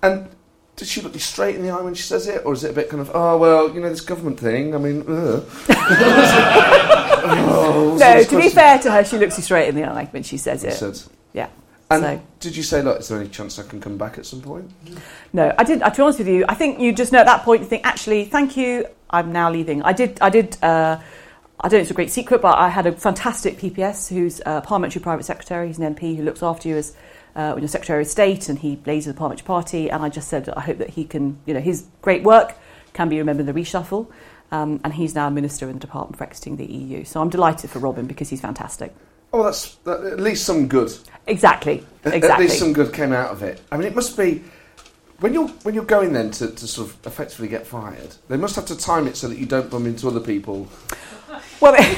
[0.03, 0.29] And
[0.77, 2.71] did she look you straight in the eye when she says it, or is it
[2.71, 4.75] a bit kind of, oh well, you know, this government thing?
[4.75, 5.45] I mean, ugh.
[7.29, 10.23] oh, No, to be fair to her, she looks you straight in the eye when
[10.23, 10.75] she says it.
[10.75, 11.01] Said.
[11.33, 11.49] Yeah.
[11.91, 12.21] And so.
[12.41, 14.71] did you say, look, is there any chance I can come back at some point?
[15.33, 15.89] No, I didn't.
[15.89, 17.87] To be honest with you, I think you just know at that point you think,
[17.87, 18.87] actually, thank you.
[19.09, 19.83] I'm now leaving.
[19.83, 20.19] I did.
[20.21, 20.63] I did.
[20.63, 21.01] Uh,
[21.59, 24.43] I don't know if it's a great secret, but I had a fantastic PPS who's
[24.45, 25.69] a parliamentary private secretary.
[25.69, 26.95] He's an MP who looks after you as
[27.37, 29.91] uh, when you're Secretary of State, and he with the parliamentary party.
[29.91, 32.57] And I just said, I hope that he can, you know, his great work
[32.95, 34.11] can be remembered in the reshuffle.
[34.51, 37.05] Um, and he's now a minister in the Department for Exiting the EU.
[37.05, 38.95] So I'm delighted for Robin because he's fantastic.
[39.33, 40.93] Oh, that's that, at least some good.
[41.27, 41.85] Exactly.
[42.05, 42.45] At- Exactly.
[42.45, 43.61] At least some good came out of it.
[43.71, 44.43] I mean, it must be
[45.19, 48.15] when you're when you're going then to, to sort of effectively get fired.
[48.29, 50.69] They must have to time it so that you don't bump into other people.
[51.61, 51.79] Well, they,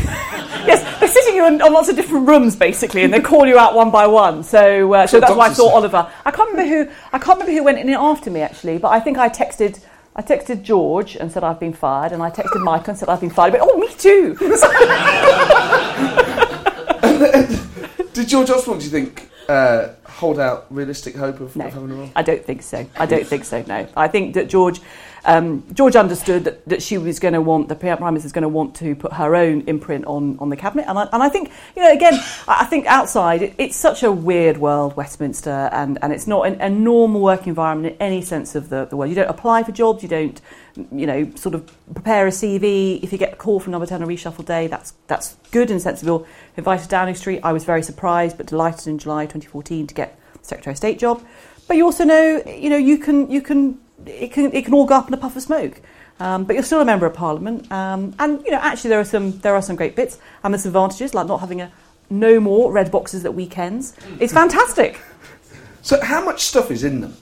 [0.66, 3.58] yes, they're sitting you in, on lots of different rooms basically, and they call you
[3.58, 4.44] out one by one.
[4.44, 6.10] So, uh, so that's why I saw Oliver.
[6.24, 6.90] I can't remember who.
[7.12, 9.80] I can't remember who went in after me actually, but I think I texted.
[10.16, 13.20] I texted George and said I've been fired, and I texted Michael and said I've
[13.20, 13.52] been fired.
[13.52, 14.34] But oh, me too.
[18.18, 21.92] Did George Osborne, do you think, uh, hold out realistic hope of, No, of having
[21.92, 22.10] a role?
[22.16, 22.84] I don't think so.
[22.96, 23.62] I don't think so.
[23.68, 24.80] No, I think that George,
[25.24, 28.42] um, George understood that, that she was going to want the prime minister is going
[28.42, 31.28] to want to put her own imprint on, on the cabinet, and I, and I
[31.28, 32.14] think you know again,
[32.46, 36.60] I think outside it, it's such a weird world, Westminster, and, and it's not an,
[36.60, 39.08] a normal work environment in any sense of the, the word.
[39.08, 40.40] You don't apply for jobs, you don't,
[40.92, 43.02] you know, sort of prepare a CV.
[43.02, 45.80] If you get a call from number ten on reshuffle day, that's that's good and
[45.80, 46.26] sensible.
[46.56, 50.18] Invited to Downing Street, I was very surprised but delighted in July 2014 to get
[50.42, 51.22] Secretary of State job.
[51.66, 54.86] But you also know, you know, you can, you can, it can, it can all
[54.86, 55.80] go up in a puff of smoke.
[56.20, 59.04] Um, but you're still a member of Parliament, um, and you know, actually, there are
[59.04, 61.70] some, there are some great bits, and there's advantages like not having a
[62.10, 63.94] no more red boxes at weekends.
[64.20, 65.00] It's fantastic.
[65.80, 67.16] So, how much stuff is in them?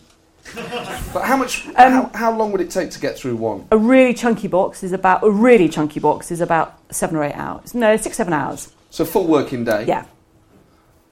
[1.13, 1.67] But how much?
[1.77, 3.69] Um, how, how long would it take to get through one?
[3.71, 7.37] A really chunky box is about a really chunky box is about seven or eight
[7.37, 7.75] hours.
[7.75, 8.73] No, six, seven hours.
[8.91, 9.85] So, full working day.
[9.87, 10.07] Yeah.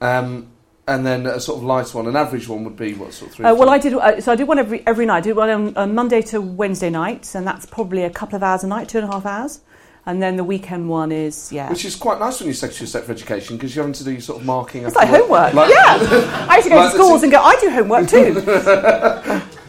[0.01, 0.47] Um,
[0.87, 3.35] and then a sort of light one, an average one would be what sort of
[3.37, 3.45] three?
[3.45, 3.69] Uh, well.
[3.69, 3.93] I did.
[3.93, 5.17] Uh, so I did one every every night.
[5.17, 8.43] I did one on, on Monday to Wednesday nights, and that's probably a couple of
[8.43, 9.61] hours a night, two and a half hours.
[10.07, 11.69] And then the weekend one is yeah.
[11.69, 14.03] Which is quite nice when you're Secretary of State for Education because you're having to
[14.03, 14.83] do your sort of marking.
[14.83, 15.53] It's like homework.
[15.53, 16.45] yeah.
[16.49, 19.41] I used to go like to schools and go, I do homework too.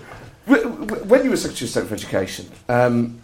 [0.47, 3.21] When you were Secretary of State for Education, um,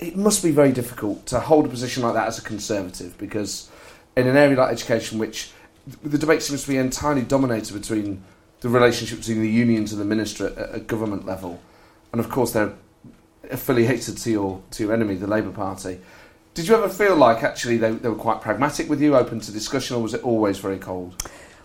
[0.00, 3.70] it must be very difficult to hold a position like that as a Conservative because
[4.16, 5.52] in an area like education, which
[6.02, 8.22] the debate seems to be entirely dominated between
[8.60, 11.60] the relationship between the unions and the minister at, at government level,
[12.12, 12.74] and of course they're
[13.50, 16.00] affiliated to your to your enemy, the Labour Party.
[16.52, 19.52] Did you ever feel like actually they, they were quite pragmatic with you, open to
[19.52, 21.22] discussion, or was it always very cold?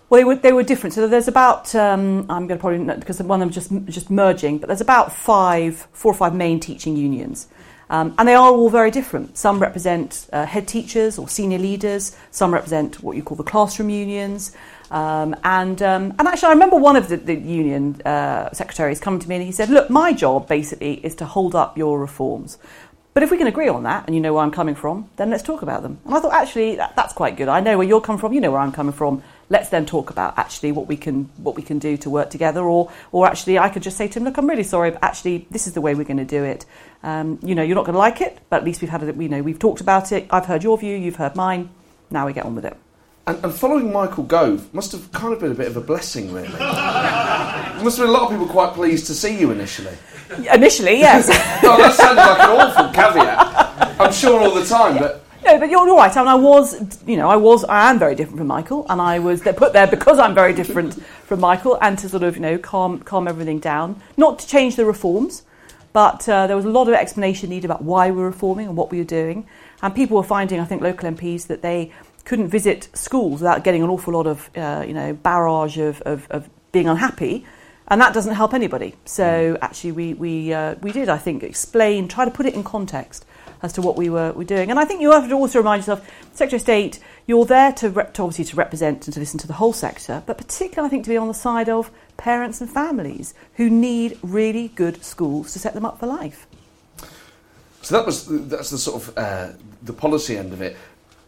[0.09, 0.93] Well, they were, they were different.
[0.93, 4.59] So there's about, um, I'm going to probably, because one of them just, just merging,
[4.59, 7.47] but there's about five, four or five main teaching unions.
[7.89, 9.37] Um, and they are all very different.
[9.37, 12.15] Some represent uh, head teachers or senior leaders.
[12.31, 14.55] Some represent what you call the classroom unions.
[14.91, 19.19] Um, and, um, and actually, I remember one of the, the union uh, secretaries coming
[19.19, 22.57] to me and he said, Look, my job basically is to hold up your reforms.
[23.13, 25.29] But if we can agree on that, and you know where I'm coming from, then
[25.29, 25.99] let's talk about them.
[26.03, 27.47] And I thought, actually, that, that's quite good.
[27.47, 28.33] I know where you're coming from.
[28.33, 29.23] You know where I'm coming from.
[29.49, 32.63] Let's then talk about actually what we can what we can do to work together.
[32.63, 35.47] Or or actually, I could just say to him, look, I'm really sorry, but actually,
[35.51, 36.65] this is the way we're going to do it.
[37.03, 39.15] Um, you know, you're not going to like it, but at least we've had it.
[39.15, 40.27] You know, we've talked about it.
[40.31, 40.95] I've heard your view.
[40.95, 41.69] You've heard mine.
[42.09, 42.75] Now we get on with it.
[43.27, 46.31] And, and following Michael Gove must have kind of been a bit of a blessing,
[46.31, 46.47] really.
[46.59, 49.95] must have been a lot of people quite pleased to see you initially.
[50.53, 51.27] Initially, yes.
[51.63, 53.99] Oh, that sounds like an awful caveat.
[53.99, 56.15] I'm sure all the time, but No, but you're, you're right.
[56.17, 58.99] I mean, I was, you know, I was, I am very different from Michael, and
[58.99, 62.41] I was put there because I'm very different from Michael, and to sort of, you
[62.41, 64.01] know, calm, calm everything down.
[64.17, 65.43] Not to change the reforms,
[65.93, 68.75] but uh, there was a lot of explanation needed about why we were reforming and
[68.75, 69.45] what we were doing,
[69.83, 71.91] and people were finding, I think, local MPs that they
[72.23, 76.25] couldn't visit schools without getting an awful lot of, uh, you know, barrage of, of,
[76.31, 77.45] of being unhappy.
[77.87, 78.95] And that doesn't help anybody.
[79.05, 82.63] So actually, we we uh, we did, I think, explain, try to put it in
[82.63, 83.27] context
[83.61, 84.69] as to what we were, were doing.
[84.69, 87.89] And I think you have to also remind yourself, Secretary of State, you're there to,
[87.89, 90.89] rep- to obviously to represent and to listen to the whole sector, but particularly I
[90.89, 95.53] think to be on the side of parents and families who need really good schools
[95.53, 96.47] to set them up for life.
[97.81, 99.49] So that was that's the sort of uh,
[99.83, 100.75] the policy end of it.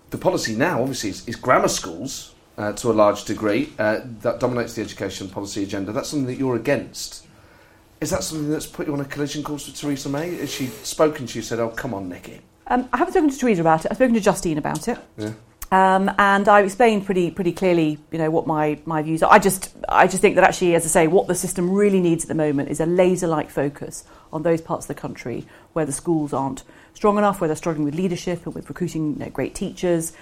[0.09, 3.71] The policy now, obviously, is, is grammar schools uh, to a large degree.
[3.78, 5.91] Uh, that dominates the education policy agenda.
[5.91, 7.26] That's something that you're against.
[8.00, 10.36] Is that something that's put you on a collision course with Theresa May?
[10.36, 11.41] Has she spoken to you?
[11.41, 13.91] Said, "Oh, come on, Nicky." Um, I haven't spoken to Theresa about it.
[13.91, 15.00] I've spoken to Justine about it.
[15.18, 15.34] Yeah.
[15.70, 19.32] Um, and I explained pretty pretty clearly, you know, what my, my views are.
[19.32, 22.24] I just I just think that actually, as I say, what the system really needs
[22.24, 25.91] at the moment is a laser-like focus on those parts of the country where the
[25.91, 29.56] schools aren't strong enough, where they're struggling with leadership and with recruiting you know, great
[29.56, 30.14] teachers.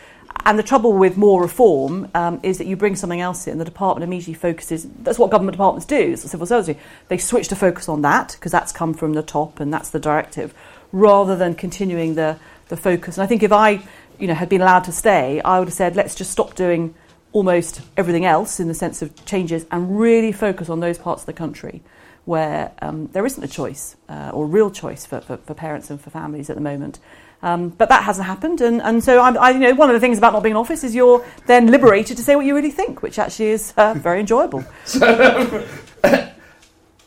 [0.43, 3.65] And the trouble with more reform um, is that you bring something else in, the
[3.65, 4.87] department immediately focuses.
[4.99, 5.97] That's what government departments do.
[6.13, 6.75] It's the civil service.
[7.07, 9.99] They switch to focus on that because that's come from the top and that's the
[9.99, 10.53] directive,
[10.91, 13.17] rather than continuing the the focus.
[13.17, 13.81] And I think if I,
[14.19, 16.95] you know, had been allowed to stay, I would have said, let's just stop doing
[17.31, 21.25] almost everything else in the sense of changes and really focus on those parts of
[21.25, 21.83] the country
[22.23, 26.01] where um, there isn't a choice uh, or real choice for, for, for parents and
[26.01, 26.99] for families at the moment.
[27.45, 29.99] Um, but that hasn't happened, and, and so I'm, I, you know, one of the
[29.99, 32.71] things about not being in office is you're then liberated to say what you really
[32.71, 34.61] think, which actually is uh, very enjoyable.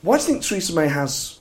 [0.02, 1.40] Why do you think Theresa May has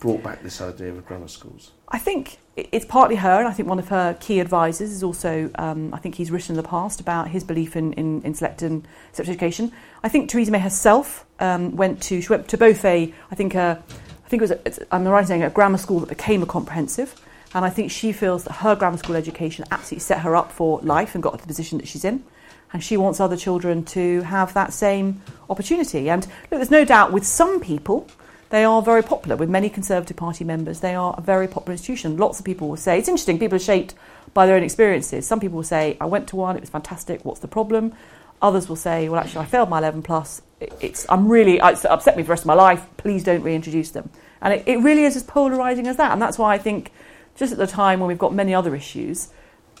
[0.00, 1.72] brought back this idea of grammar schools?
[1.88, 5.50] I think it's partly her, and I think one of her key advisors is also,
[5.54, 8.60] um, I think he's written in the past about his belief in, in, in select
[8.60, 8.86] and
[9.18, 9.72] education.
[10.04, 13.54] I think Theresa May herself um, went to, she went to both a, I think
[13.54, 13.82] a,
[14.26, 17.18] I think it was, a, I'm right saying, a grammar school that became a comprehensive,
[17.54, 20.80] and I think she feels that her grammar school education absolutely set her up for
[20.80, 22.24] life and got her to the position that she's in.
[22.72, 26.10] And she wants other children to have that same opportunity.
[26.10, 28.06] And look, there's no doubt with some people,
[28.50, 29.36] they are very popular.
[29.36, 32.18] With many Conservative Party members, they are a very popular institution.
[32.18, 33.94] Lots of people will say, it's interesting, people are shaped
[34.34, 35.26] by their own experiences.
[35.26, 37.94] Some people will say, I went to one, it was fantastic, what's the problem?
[38.40, 40.42] Others will say, well, actually, I failed my 11 plus.
[40.60, 42.84] It's, I'm really, it's upset me for the rest of my life.
[42.96, 44.10] Please don't reintroduce them.
[44.40, 46.12] And it, it really is as polarising as that.
[46.12, 46.92] And that's why I think,
[47.38, 49.28] just at the time when we've got many other issues,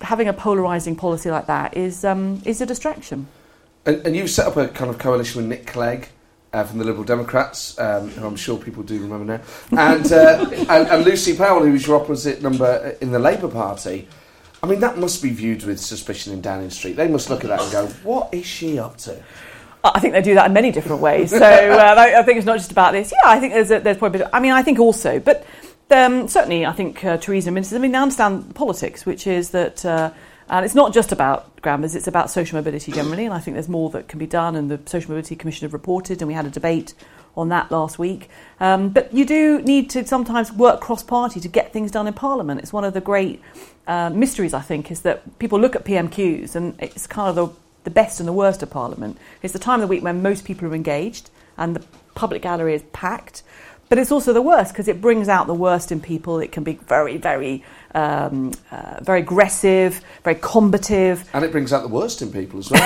[0.00, 3.26] having a polarising policy like that is, um, is a distraction.
[3.84, 6.08] And, and you've set up a kind of coalition with Nick Clegg
[6.52, 10.46] uh, from the Liberal Democrats, um, who I'm sure people do remember now, and, uh,
[10.70, 14.08] and, and Lucy Powell, who was your opposite number in the Labour Party.
[14.62, 16.96] I mean, that must be viewed with suspicion in Downing Street.
[16.96, 19.22] They must look at that and go, what is she up to?
[19.84, 21.30] I think they do that in many different ways.
[21.30, 21.40] So uh,
[21.96, 23.12] I, I think it's not just about this.
[23.12, 24.20] Yeah, I think there's a, there's probably.
[24.20, 25.46] A bit, I mean, I think also, but
[25.90, 27.76] um, certainly, I think uh, Theresa ministers.
[27.76, 29.84] I mean, they understand politics, which is that.
[29.84, 30.12] Uh,
[30.50, 33.68] and it's not just about grammars, it's about social mobility generally, and I think there's
[33.68, 36.46] more that can be done, and the Social Mobility Commission have reported, and we had
[36.46, 36.94] a debate
[37.36, 38.30] on that last week.
[38.58, 42.14] Um, but you do need to sometimes work cross party to get things done in
[42.14, 42.60] Parliament.
[42.60, 43.42] It's one of the great
[43.86, 47.54] uh, mysteries, I think, is that people look at PMQs, and it's kind of the,
[47.84, 49.18] the best and the worst of Parliament.
[49.42, 51.84] It's the time of the week when most people are engaged, and the
[52.14, 53.42] public gallery is packed.
[53.88, 56.40] But it's also the worst because it brings out the worst in people.
[56.40, 57.64] It can be very, very,
[57.94, 61.24] um, uh, very aggressive, very combative.
[61.32, 62.82] And it brings out the worst in people as well.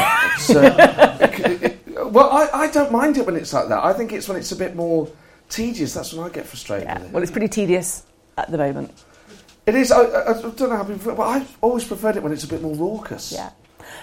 [0.51, 1.79] Uh, it- it-
[2.13, 3.83] well, I, I don't mind it when it's like that.
[3.85, 5.09] I think it's when it's a bit more
[5.49, 5.95] tedious.
[5.95, 7.03] That's when I get frustrated Yeah.
[7.03, 7.11] it.
[7.11, 8.05] Well, it's pretty tedious
[8.39, 8.91] at the moment.
[9.67, 9.93] It is.
[9.93, 12.49] I, I, I don't know how people, but I've always preferred it when it's a
[12.49, 13.33] bit more raucous.
[13.33, 13.51] Yeah.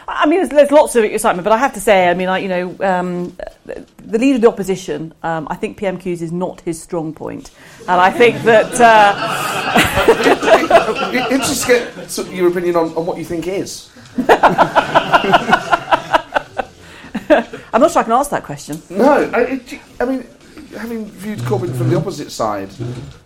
[0.09, 2.27] I I mean, there's, there's lots of excitement, but I have to say, I mean,
[2.27, 6.61] like, you know, um, the leader of the opposition, um, I think PMQs is not
[6.61, 7.51] his strong point.
[7.81, 9.15] And I think that, uh,
[11.13, 13.89] It- Interested to get sort of your opinion on, on what you think is.
[17.71, 18.81] I'm not sure I can answer that question.
[18.89, 20.25] No, I, it, I mean,
[20.77, 22.69] having viewed Corbyn from the opposite side,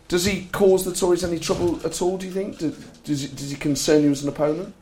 [0.09, 2.17] does he cause the Tories any trouble at all?
[2.17, 2.57] Do you think?
[2.59, 2.75] Do,
[3.05, 4.73] does, does he concern you as an opponent?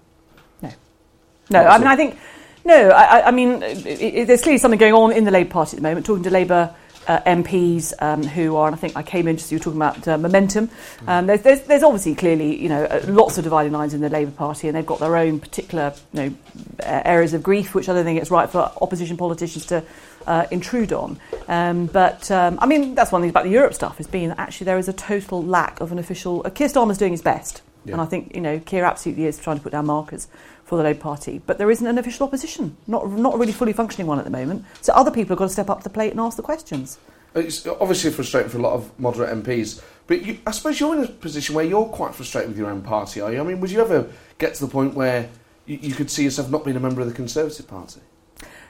[1.51, 2.17] No, I mean, I think,
[2.65, 5.77] no, I, I- mean, it, it, there's clearly something going on in the Labour Party
[5.77, 6.73] at the moment, talking to Labour
[7.07, 9.79] uh, MPs um, who are, and I think I came in just, you were talking
[9.79, 10.69] about uh, momentum.
[11.07, 14.09] Um, there's, there's, there's obviously clearly, you know, uh, lots of dividing lines in the
[14.09, 16.35] Labour Party, and they've got their own particular, you know,
[16.81, 19.83] areas of grief, which I don't think it's right for opposition politicians to
[20.27, 21.19] uh, intrude on.
[21.47, 24.39] Um, but, um, I mean, that's one thing about the Europe stuff, is being that
[24.39, 26.43] actually there is a total lack of an official.
[26.45, 27.61] Uh, Keir Starmer's doing his best.
[27.83, 27.93] Yeah.
[27.93, 30.27] And I think, you know, Keir absolutely is trying to put down markers
[30.71, 31.41] for the Labour Party.
[31.45, 34.31] But there isn't an official opposition, not, not a really fully functioning one at the
[34.31, 34.63] moment.
[34.79, 36.97] So other people have got to step up to the plate and ask the questions.
[37.35, 41.03] It's obviously frustrating for a lot of moderate MPs, but you, I suppose you're in
[41.03, 43.41] a position where you're quite frustrated with your own party, are you?
[43.41, 45.29] I mean, would you ever get to the point where
[45.65, 47.99] you, you could see yourself not being a member of the Conservative Party?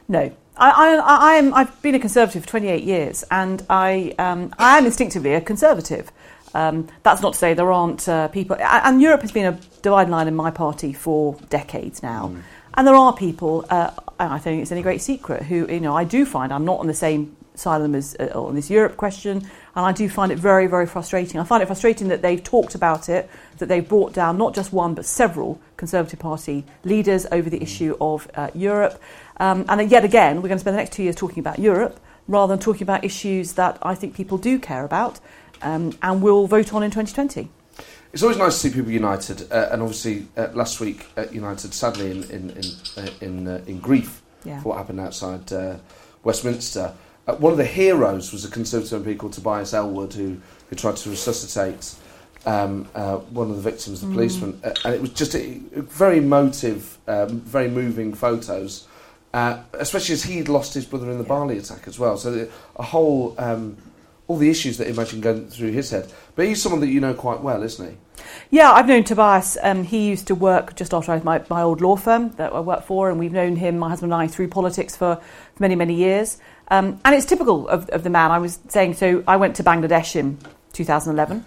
[0.07, 0.35] No.
[0.57, 4.79] I, I, I am, I've been a Conservative for 28 years and I, um, I
[4.79, 6.11] am instinctively a Conservative.
[6.53, 10.11] Um, that's not to say there aren't uh, people, and Europe has been a dividing
[10.11, 12.35] line in my party for decades now.
[12.73, 15.79] And there are people, uh, and I don't think it's any great secret, who, you
[15.79, 18.55] know, I do find I'm not on the same side of them as uh, on
[18.55, 19.37] this Europe question,
[19.75, 21.39] and I do find it very, very frustrating.
[21.39, 24.71] I find it frustrating that they've talked about it, that they've brought down not just
[24.73, 29.01] one but several Conservative Party leaders over the issue of uh, Europe.
[29.37, 31.99] Um, and yet again, we're going to spend the next two years talking about Europe
[32.27, 35.19] rather than talking about issues that I think people do care about
[35.61, 37.49] um, and will vote on in 2020.
[38.13, 41.73] It's always nice to see people united, uh, and obviously uh, last week at United,
[41.73, 42.65] sadly in in in,
[42.97, 44.61] uh, in, uh, in grief Yeah.
[44.61, 45.75] for what happened outside uh,
[46.23, 46.93] Westminster.
[47.27, 50.37] Uh, one of the heroes was a Conservative MP called Tobias Ellwood, who
[50.69, 51.93] who tried to resuscitate
[52.45, 55.81] um, uh, one of the victims, the policeman, uh, and it was just a, a
[55.83, 58.87] very emotive, um, very moving photos.
[59.33, 62.17] Uh, especially as he'd lost his brother in the Bali attack as well.
[62.17, 63.77] So the, a whole, um,
[64.31, 66.09] all the issues that imagine going through his head.
[66.35, 68.23] But he's someone that you know quite well, isn't he?
[68.49, 69.57] Yeah, I've known Tobias.
[69.61, 72.61] Um, he used to work just after I my, my old law firm that I
[72.61, 75.17] worked for, and we've known him, my husband and I, through politics for,
[75.55, 76.37] for many, many years.
[76.69, 78.31] Um, and it's typical of, of the man.
[78.31, 80.37] I was saying, so I went to Bangladesh in
[80.71, 81.45] 2011,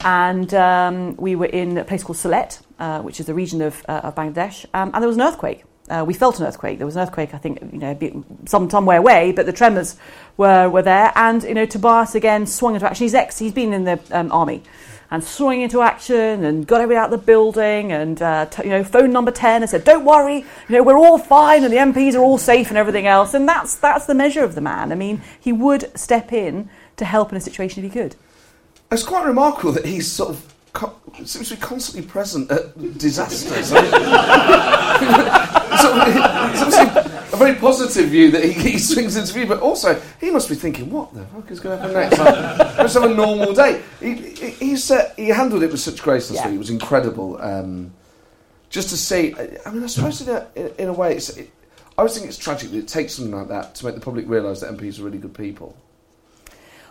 [0.00, 3.84] and um, we were in a place called Sylhet, uh, which is the region of,
[3.88, 5.62] uh, of Bangladesh, um, and there was an earthquake.
[5.88, 6.78] Uh, we felt an earthquake.
[6.78, 9.96] There was an earthquake, I think, you know, some somewhere away, but the tremors
[10.38, 11.12] were, were there.
[11.14, 13.04] And you know, Tobias again swung into action.
[13.04, 13.38] He's ex.
[13.38, 14.62] He's been in the um, army,
[15.10, 18.70] and swung into action and got everybody out of the building and uh, t- you
[18.70, 21.76] know, phone number ten and said, "Don't worry, you know, we're all fine and the
[21.76, 24.90] MPs are all safe and everything else." And that's that's the measure of the man.
[24.90, 28.16] I mean, he would step in to help in a situation if he could.
[28.90, 30.94] It's quite remarkable that he's sort of co-
[31.24, 33.72] seems to be constantly present at disasters.
[33.74, 39.32] I mean, sort of- it's obviously a very positive view that he, he swings into
[39.32, 42.18] view, but also he must be thinking, "What the fuck is going to happen next?
[42.18, 46.02] Like, Let's have a normal day." He, he, he's, uh, he handled it with such
[46.02, 46.48] grace last Yeah.
[46.48, 46.56] week.
[46.56, 47.40] It was incredible.
[47.40, 47.92] Um,
[48.70, 51.50] just to see, I mean, I suppose in a, in, in a way, it's, it,
[51.96, 54.28] I always think it's tragic that it takes something like that to make the public
[54.28, 55.76] realise that MPs are really good people.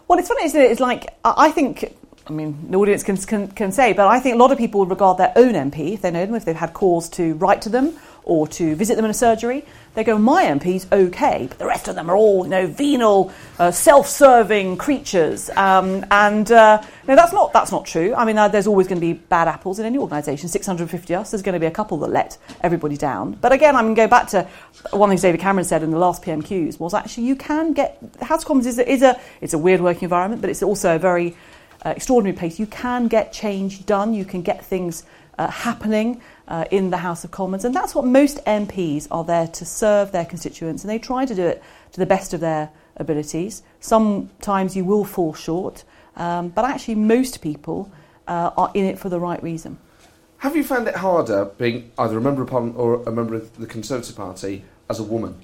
[0.08, 0.72] Well, it's funny, isn't it?
[0.72, 1.96] It's like I I think.
[2.26, 4.80] I mean, the audience can, can, can say, but I think a lot of people
[4.80, 7.62] would regard their own MP, if they know them, if they've had calls to write
[7.64, 9.66] to them or to visit them in a surgery,
[9.96, 13.32] they go, my MP's okay, but the rest of them are all, you know, venal,
[13.60, 15.50] uh, self-serving creatures.
[15.52, 18.16] Um, and uh, no, that's not that's not true.
[18.16, 20.50] I mean, uh, there's always going to be bad apples in any organisation.
[20.50, 23.34] 650 us, there's going to be a couple that let everybody down.
[23.34, 24.48] But again, I mean, go back to
[24.92, 28.42] one thing David Cameron said in the last PMQs was actually you can get House
[28.42, 31.00] of Commons is a, is a it's a weird working environment, but it's also a
[31.00, 31.36] very
[31.86, 32.60] uh, extraordinary place.
[32.60, 34.14] You can get change done.
[34.14, 35.04] You can get things
[35.38, 39.48] uh, happening uh, in the House of Commons, and that's what most MPs are there
[39.48, 42.70] to serve their constituents, and they try to do it to the best of their
[42.98, 43.64] abilities.
[43.80, 45.84] Sometimes you will fall short,
[46.16, 47.92] um, but actually most people
[48.28, 49.78] uh, are in it for the right reason.
[50.38, 53.58] Have you found it harder being either a member of Parliament or a member of
[53.58, 55.36] the Conservative Party as a woman?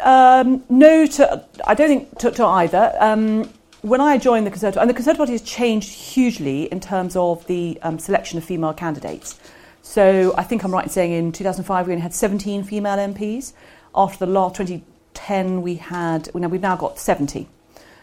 [0.00, 2.94] Um, no, to I don't think to, to either.
[3.00, 3.50] Um,
[3.86, 7.46] when I joined the Conservative, and the Conservative Party has changed hugely in terms of
[7.46, 9.38] the um, selection of female candidates.
[9.80, 13.52] So I think I'm right in saying in 2005 we only had 17 female MPs.
[13.94, 17.48] After the last 2010 we had, well, now we've now got 70.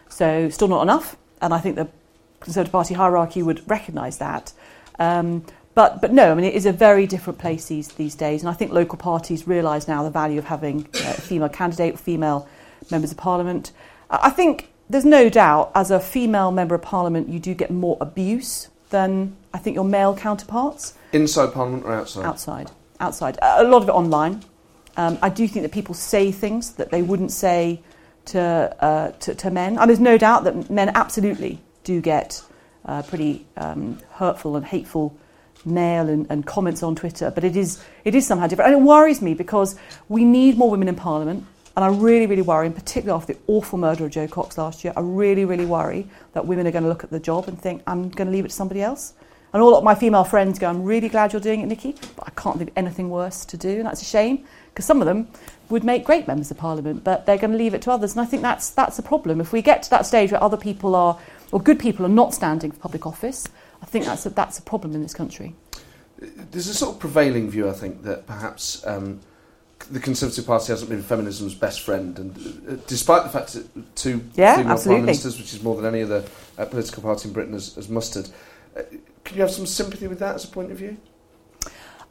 [0.08, 1.90] So still not enough, and I think the
[2.40, 4.54] Conservative Party hierarchy would recognise that.
[5.00, 5.44] Um,
[5.76, 8.50] but, but no, I mean, it is a very different place these, these days, and
[8.50, 12.48] I think local parties realise now the value of having uh, a female candidate, female
[12.90, 13.74] members of parliament.
[14.10, 17.98] I think there's no doubt, as a female member of parliament, you do get more
[18.02, 22.26] abuse than I think your male counterparts Inside Parliament or outside?
[22.26, 22.72] outside.
[23.00, 24.44] Outside, a lot of it online.
[24.96, 27.82] Um, I do think that people say things that they wouldn't say
[28.26, 28.40] to,
[28.80, 29.78] uh, to, to men.
[29.78, 32.42] And there's no doubt that men absolutely do get
[32.86, 35.16] uh, pretty um, hurtful and hateful
[35.66, 38.74] mail and, and comments on Twitter, but it is, it is somehow different.
[38.74, 39.76] And it worries me because
[40.10, 41.46] we need more women in Parliament.
[41.76, 44.84] And I really, really worry, and particularly after the awful murder of Jo Cox last
[44.84, 47.60] year, I really, really worry that women are going to look at the job and
[47.60, 49.14] think, I'm going to leave it to somebody else.
[49.54, 52.28] And all of my female friends go, I'm really glad you're doing it, Nicky, but
[52.28, 53.70] I can't think of anything worse to do.
[53.70, 55.28] And that's a shame, because some of them
[55.70, 58.14] would make great members of Parliament, but they're going to leave it to others.
[58.14, 59.42] And I think that's, that's a problem.
[59.42, 61.20] If we get to that stage where other people are,
[61.52, 63.48] or good people are not standing for public office,
[63.82, 65.56] I think that's a, that's a problem in this country.
[66.20, 69.20] There's a sort of prevailing view, I think, that perhaps um,
[69.92, 72.38] the Conservative Party hasn't been feminism's best friend, and
[72.70, 75.00] uh, despite the fact that two Yeah, female absolutely.
[75.00, 76.24] prime ministers, which is more than any other
[76.58, 78.30] uh, political party in Britain has, has mustered,
[78.78, 78.82] uh,
[79.24, 80.98] can you have some sympathy with that as a point of view?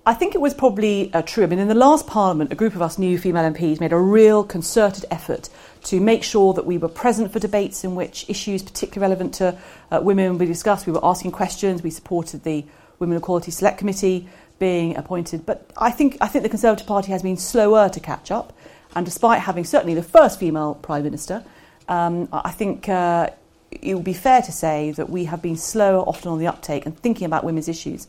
[0.04, 1.44] I think it was probably uh, true.
[1.44, 3.98] I mean, in the last Parliament, a group of us new female MPs made a
[3.98, 5.48] real concerted effort
[5.84, 9.56] to make sure that we were present for debates in which issues particularly relevant to
[9.92, 10.88] uh, women were discussed.
[10.88, 11.84] We were asking questions.
[11.84, 12.64] We supported the
[12.98, 14.28] Women Equality Select Committee
[14.62, 15.44] being appointed.
[15.44, 15.58] But
[15.88, 18.52] I think, I think the Conservative Party has been slower to catch up.
[18.94, 21.42] And despite having certainly the first female Prime Minister,
[21.88, 23.30] um, I think uh,
[23.70, 26.86] it would be fair to say that we have been slower often on the uptake
[26.86, 28.06] and thinking about women's issues.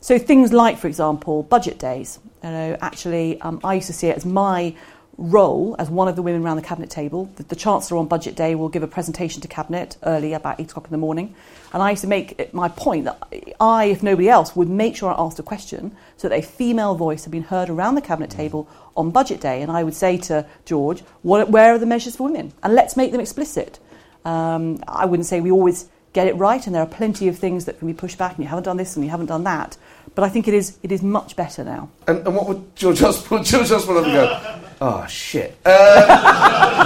[0.00, 2.18] So things like, for example, budget days.
[2.42, 4.74] You know, actually, um, I used to see it as my
[5.20, 7.30] role as one of the women around the cabinet table.
[7.36, 10.70] The, the Chancellor on budget day will give a presentation to cabinet early, about eight
[10.70, 11.34] o'clock in the morning,
[11.72, 13.22] and I used to make my point that
[13.60, 16.94] I, if nobody else, would make sure I asked a question so that a female
[16.94, 20.16] voice had been heard around the cabinet table on budget day, and I would say
[20.16, 22.52] to George, "Where are the measures for women?
[22.62, 23.78] And let's make them explicit."
[24.24, 27.66] Um, I wouldn't say we always get it right, and there are plenty of things
[27.66, 29.76] that can be pushed back, and you haven't done this and you haven't done that.
[30.14, 31.90] But I think it is, it is much better now.
[32.08, 34.69] And, and what would George Osborne, George Osborne have go?
[34.82, 35.50] Oh shit.
[35.66, 35.72] Um,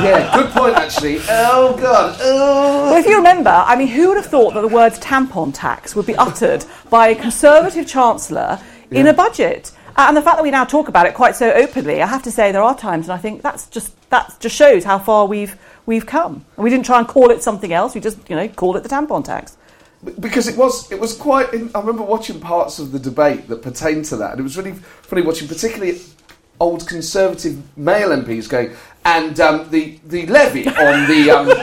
[0.03, 1.19] yeah, good point actually.
[1.29, 2.17] Oh god.
[2.21, 2.91] Oh.
[2.91, 5.95] Well, if you remember, I mean, who would have thought that the words tampon tax
[5.95, 8.59] would be uttered by a Conservative Chancellor
[8.91, 9.71] in a budget?
[9.97, 12.23] Uh, And the fact that we now talk about it quite so openly, I have
[12.25, 15.27] to say there are times, and I think that's just that just shows how far
[15.27, 16.45] we've we've come.
[16.57, 18.83] And we didn't try and call it something else; we just you know called it
[18.83, 19.57] the tampon tax.
[20.19, 21.47] because it was it was quite.
[21.55, 24.73] I remember watching parts of the debate that pertained to that, and it was really
[24.73, 26.01] funny watching, particularly
[26.61, 28.75] old Conservative male MPs going.
[29.07, 31.55] And um, the the levy on the um, the,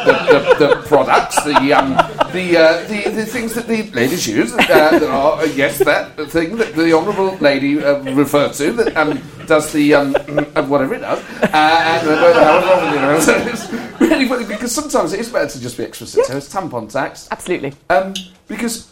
[0.60, 1.89] the, the products, the um,
[2.34, 6.16] the, uh, the the things that the ladies use, uh, that are uh, yes, that
[6.30, 10.16] thing that the honourable lady uh, referred to that um, does the um,
[10.56, 13.16] uh, whatever it does, uh, and uh, however, you know,
[13.52, 16.24] it's really funny because sometimes it is better to just be explicit.
[16.26, 17.74] So it's tampon tax, Absolutely.
[17.89, 18.14] um,
[18.48, 18.92] because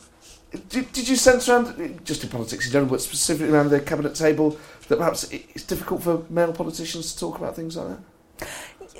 [0.69, 4.15] did, did you sense around, just in politics in general, but specifically around the cabinet
[4.15, 4.57] table,
[4.89, 8.47] that perhaps it's difficult for male politicians to talk about things like that?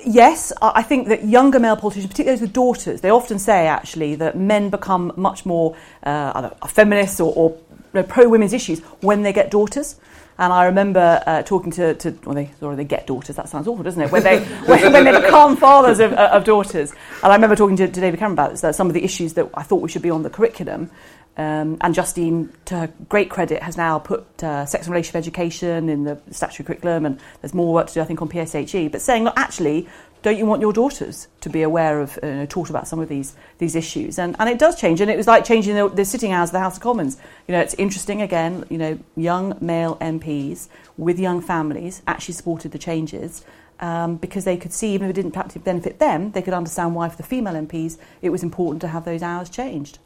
[0.06, 4.14] Yes, I think that younger male politicians, particularly those with daughters, they often say actually
[4.14, 8.28] that men become much more uh, I don't know, feminists or, or you know, pro
[8.28, 9.96] women's issues when they get daughters.
[10.38, 13.68] And I remember uh, talking to, to well, they, or they get daughters, that sounds
[13.68, 14.10] awful, doesn't it?
[14.10, 16.92] When they, when, when they become fathers of, of daughters.
[17.22, 19.34] And I remember talking to, to David Cameron about this, that some of the issues
[19.34, 20.90] that I thought we should be on the curriculum.
[21.36, 25.88] Um, and Justine, to her great credit, has now put uh, sex and relationship education
[25.88, 28.92] in the statutory curriculum, and there's more work to do, I think, on PSHE.
[28.92, 29.88] But saying, look, actually,
[30.22, 33.34] don't you want your daughters to be aware of, uh, taught about some of these
[33.58, 34.18] these issues?
[34.18, 36.54] And and it does change, and it was like changing the, the sitting hours of
[36.54, 37.16] the House of Commons.
[37.48, 38.64] You know, it's interesting again.
[38.68, 40.68] You know, young male MPs
[40.98, 43.44] with young families actually supported the changes.
[43.82, 47.08] Um, because they could see, even if it didn't benefit them, they could understand why,
[47.08, 49.98] for the female MPs, it was important to have those hours changed.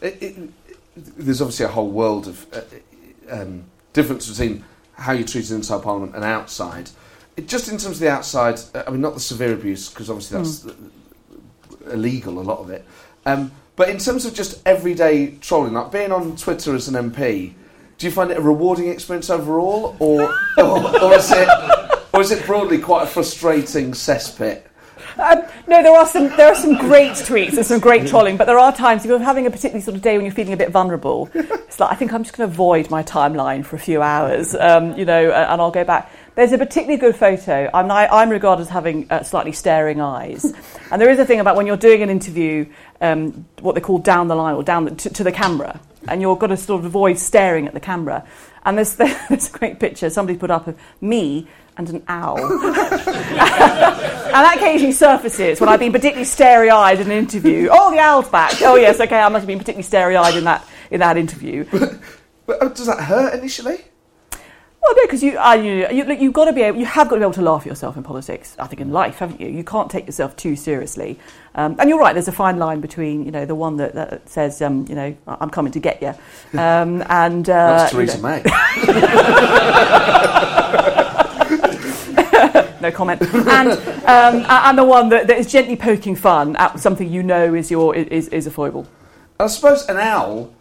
[0.00, 0.50] It, it,
[0.96, 2.60] there's obviously a whole world of uh,
[3.30, 6.90] um, difference between how you're treated inside Parliament and outside.
[7.36, 10.10] It, just in terms of the outside, uh, I mean, not the severe abuse, because
[10.10, 12.84] obviously that's uh, illegal, a lot of it.
[13.26, 17.54] Um, but in terms of just everyday trolling, like being on Twitter as an MP,
[17.98, 21.48] do you find it a rewarding experience overall, or, or, or is it,
[22.12, 24.62] or is it broadly quite a frustrating cesspit?
[25.18, 28.46] Um, no, there are some there are some great tweets and some great trolling, but
[28.46, 30.56] there are times if you're having a particularly sort of day when you're feeling a
[30.56, 33.78] bit vulnerable, it's like I think I'm just going to avoid my timeline for a
[33.78, 36.10] few hours, um, you know, and, I'll go back.
[36.36, 37.68] There's a particularly good photo.
[37.74, 40.54] I'm, I, I'm regarded as having uh, slightly staring eyes,
[40.90, 42.66] and there is a thing about when you're doing an interview,
[43.00, 46.20] um, what they call down the line or down the, to, to the camera, and
[46.20, 48.26] you've got to sort of avoid staring at the camera.
[48.64, 48.94] And there's,
[49.28, 51.48] there's a great picture somebody put up of me
[51.88, 52.36] and an owl.
[52.38, 52.50] and
[54.34, 57.68] that occasionally surfaces when I've been particularly starry-eyed in an interview.
[57.70, 58.60] Oh, the owl's back.
[58.62, 61.64] Oh, yes, okay, I must have been particularly starry-eyed in that in that interview.
[62.46, 63.78] But uh, does that hurt initially?
[64.82, 67.16] Well, no, because you, uh, you, you, you've got to be able, you have got
[67.16, 68.56] to be able to laugh at yourself in politics.
[68.58, 69.46] I think in life, haven't you?
[69.48, 71.18] You can't take yourself too seriously.
[71.54, 72.14] Um, and you're right.
[72.14, 75.14] There's a fine line between, you know, the one that, that says, um, you know,
[75.28, 76.14] "I- I'm coming to get you,
[76.58, 78.42] um, and uh, That's you Theresa know- May.
[82.80, 83.22] no comment.
[83.22, 87.54] And um, and the one that, that is gently poking fun at something you know
[87.54, 88.86] is your is, is a foible.
[89.38, 90.52] I suppose an owl,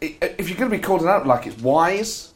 [0.00, 2.32] if you're going to be called an owl, like it's wise.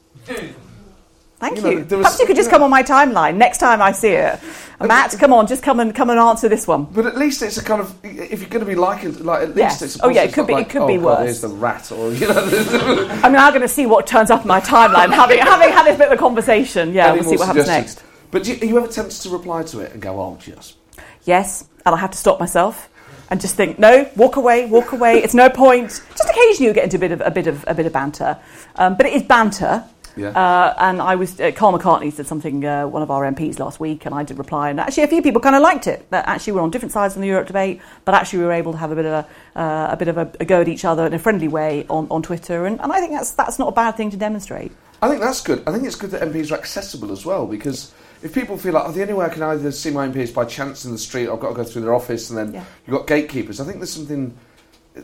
[1.38, 1.78] Thank You you.
[1.80, 4.38] know, Perhaps you could just come on my timeline next time I see it.
[4.78, 6.84] Matt, come on, just come and come and answer this one.
[6.84, 9.48] But at least it's a kind of if you're going to be likened, like at
[9.48, 9.82] least Yes.
[9.82, 9.96] it's.
[10.00, 11.18] A Oh, yeah, it could be- not it could oh, be God, worse.
[11.24, 12.34] There's the rat, or you know.
[13.22, 15.10] I mean, I'm going to see what turns up in my timeline.
[15.12, 18.02] having having had this bit of a conversation, yeah, Any we'll see what happens next.
[18.30, 20.76] But do you, are you ever tempted to reply to it and go, "Oh, yes?
[21.24, 22.88] Yes, and I have to stop myself
[23.30, 25.18] and just think, no, walk away, walk away.
[25.18, 25.88] It's no point.
[25.88, 28.38] Just occasionally you get into a bit of a bit of a bit of banter,
[28.76, 29.84] um, but it is banter.
[30.16, 30.30] Yeah.
[30.30, 33.78] Uh, and I was, uh, Karl McCartney said something, uh, one of our MPs last
[33.78, 34.68] week, and I did reply.
[34.68, 36.10] And actually, a few people kind of liked it.
[36.10, 38.72] That actually we're on different sides in the Europe debate, but actually we were able
[38.72, 39.12] to have a bit of
[39.54, 41.86] a, uh, a bit of a, a go at each other in a friendly way
[41.88, 42.66] on, on Twitter.
[42.66, 44.72] And, and I think that's that's not a bad thing to demonstrate.
[45.00, 45.62] I think that's good.
[45.66, 48.84] I think it's good that MPs are accessible as well because if people feel like
[48.86, 50.98] oh, the only way I can either see my MP is by chance in the
[50.98, 52.64] street, I've got to go through their office, and then Yeah.
[52.86, 53.60] you've got gatekeepers.
[53.60, 54.36] I think there's something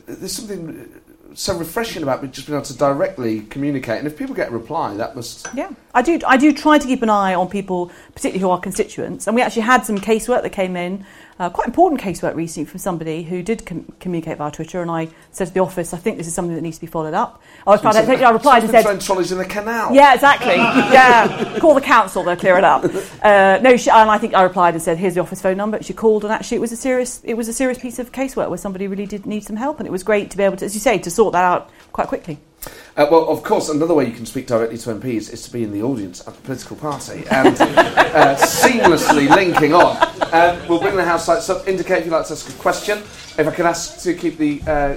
[0.07, 0.89] there's something
[1.35, 3.99] so refreshing about just being able to directly communicate.
[3.99, 6.21] And if people get a reply, that must Yeah, I do.
[6.27, 9.27] I do try to keep an eye on people, particularly who are constituents.
[9.27, 11.05] And we actually had some casework that came in,
[11.39, 14.81] uh, quite important casework recently from somebody who did com- communicate via Twitter.
[14.81, 16.87] And I said to the office, I think this is something that needs to be
[16.87, 17.43] followed up.
[17.67, 17.97] I was proud.
[17.97, 19.95] I, I replied and said, trolleys in the canal.
[19.95, 20.55] Yeah, exactly.
[20.57, 22.85] yeah, call the council; they'll clear it up.
[23.23, 25.83] Uh, no, she, and I think I replied and said, "Here's the office phone number."
[25.83, 28.49] She called, and actually, it was a serious, it was a serious piece of casework
[28.49, 30.65] where somebody really did need some help, and it was great to be able to,
[30.65, 32.39] as you say, to sort that out quite quickly.
[32.97, 35.63] Uh, well, of course, another way you can speak directly to MPs is to be
[35.63, 39.97] in the audience at the political party and uh, seamlessly linking on.
[40.33, 41.67] Um, we'll bring the house lights up.
[41.69, 42.99] Indicate if you'd like to ask a question.
[42.99, 44.97] If I can ask to keep the uh,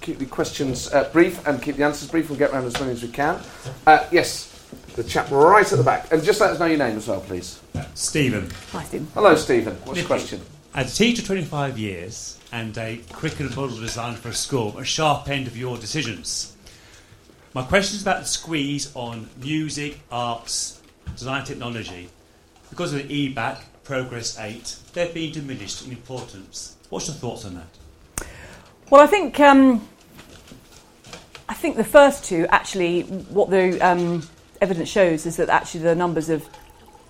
[0.00, 2.92] keep the questions uh, brief and keep the answers brief, we'll get around as many
[2.92, 3.40] as we can.
[3.86, 6.96] Uh, yes, the chap right at the back, and just let us know your name
[6.96, 7.60] as well, please.
[7.94, 9.08] Stephen, Hi, Stephen.
[9.14, 9.74] Hello, Stephen.
[9.84, 10.40] What's your question?
[10.76, 15.28] as a teacher 25 years and a curriculum model designer for a school, a sharp
[15.28, 16.56] end of your decisions.
[17.52, 20.80] My question is about the squeeze on music, arts,
[21.12, 22.08] design technology.
[22.70, 26.76] Because of the EBacc, Progress 8, they're being diminished in importance.
[26.88, 28.26] What's your thoughts on that?
[28.88, 29.86] Well, I think um,
[31.50, 34.26] I think the first two actually, what the um,
[34.62, 36.48] evidence shows is that actually the numbers of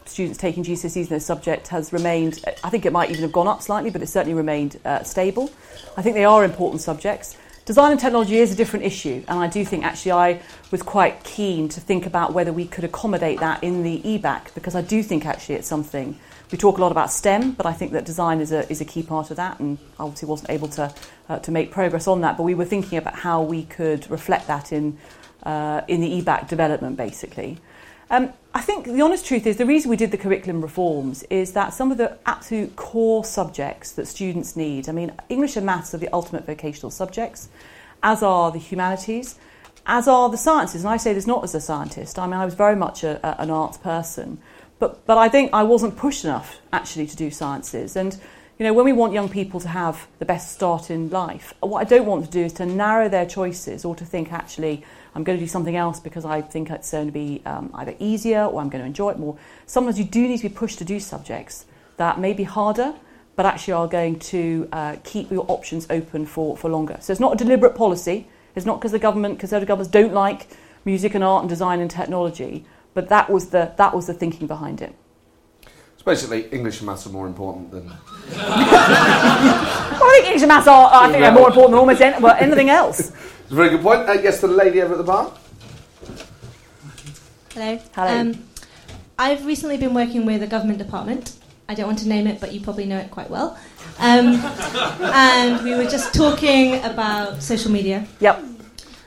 [0.08, 2.44] students taking GCSEs in this subject has remained.
[2.64, 5.50] I think it might even have gone up slightly, but it's certainly remained uh, stable.
[5.96, 7.36] I think they are important subjects.
[7.66, 10.40] Design and technology is a different issue, and I do think actually I
[10.70, 14.76] was quite keen to think about whether we could accommodate that in the EBacc because
[14.76, 16.16] I do think actually it's something.
[16.52, 18.84] We talk a lot about STEM, but I think that design is a, is a
[18.84, 20.94] key part of that, and obviously wasn't able to,
[21.28, 22.36] uh, to make progress on that.
[22.36, 24.96] But we were thinking about how we could reflect that in,
[25.42, 27.58] uh, in the EBacc development, basically.
[28.10, 31.52] Um, I think the honest truth is the reason we did the curriculum reforms is
[31.52, 35.92] that some of the absolute core subjects that students need, I mean, English and maths
[35.92, 37.50] are the ultimate vocational subjects,
[38.02, 39.38] as are the humanities,
[39.84, 40.84] as are the sciences.
[40.84, 43.20] And I say this not as a scientist, I mean, I was very much a,
[43.22, 44.38] a, an arts person,
[44.78, 47.94] but, but I think I wasn't pushed enough actually to do sciences.
[47.94, 48.18] And
[48.58, 51.80] you know, when we want young people to have the best start in life, what
[51.80, 54.82] I don't want to do is to narrow their choices or to think actually
[55.16, 57.94] I'm going to do something else because I think it's going to be um, either
[57.98, 59.38] easier or I'm going to enjoy it more.
[59.64, 61.64] Sometimes you do need to be pushed to do subjects
[61.96, 62.94] that may be harder,
[63.34, 66.98] but actually are going to uh, keep your options open for, for longer.
[67.00, 68.28] So it's not a deliberate policy.
[68.54, 70.48] It's not because the government, conservative governments don't like
[70.84, 74.46] music and art and design and technology, but that was the, that was the thinking
[74.46, 74.94] behind it.
[75.96, 77.90] So basically, English and maths are more important than.
[79.96, 82.22] Well, I think English and maths are, I think, are more important than almost any,
[82.22, 83.12] well, anything else.
[83.46, 84.08] It's a very good point.
[84.08, 85.32] Uh, yes, the lady over at the bar.
[87.52, 87.78] Hello.
[87.94, 88.20] Hello.
[88.20, 88.44] Um,
[89.20, 91.36] I've recently been working with a government department.
[91.68, 93.56] I don't want to name it, but you probably know it quite well.
[94.00, 94.34] Um,
[95.00, 98.08] and we were just talking about social media.
[98.18, 98.42] Yep.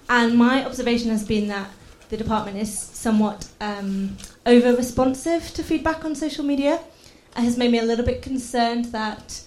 [0.07, 1.69] And my observation has been that
[2.07, 4.15] the department is somewhat um,
[4.45, 6.79] over responsive to feedback on social media.
[7.35, 9.41] It has made me a little bit concerned that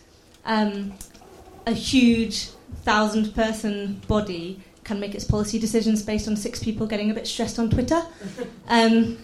[0.44, 0.92] um,
[1.66, 2.50] a huge
[2.84, 7.26] thousand person body can make its policy decisions based on six people getting a bit
[7.26, 8.02] stressed on Twitter.
[8.68, 9.18] Um,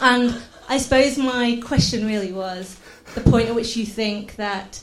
[0.00, 0.34] and
[0.68, 2.76] I suppose my question really was
[3.14, 4.80] the point at which you think that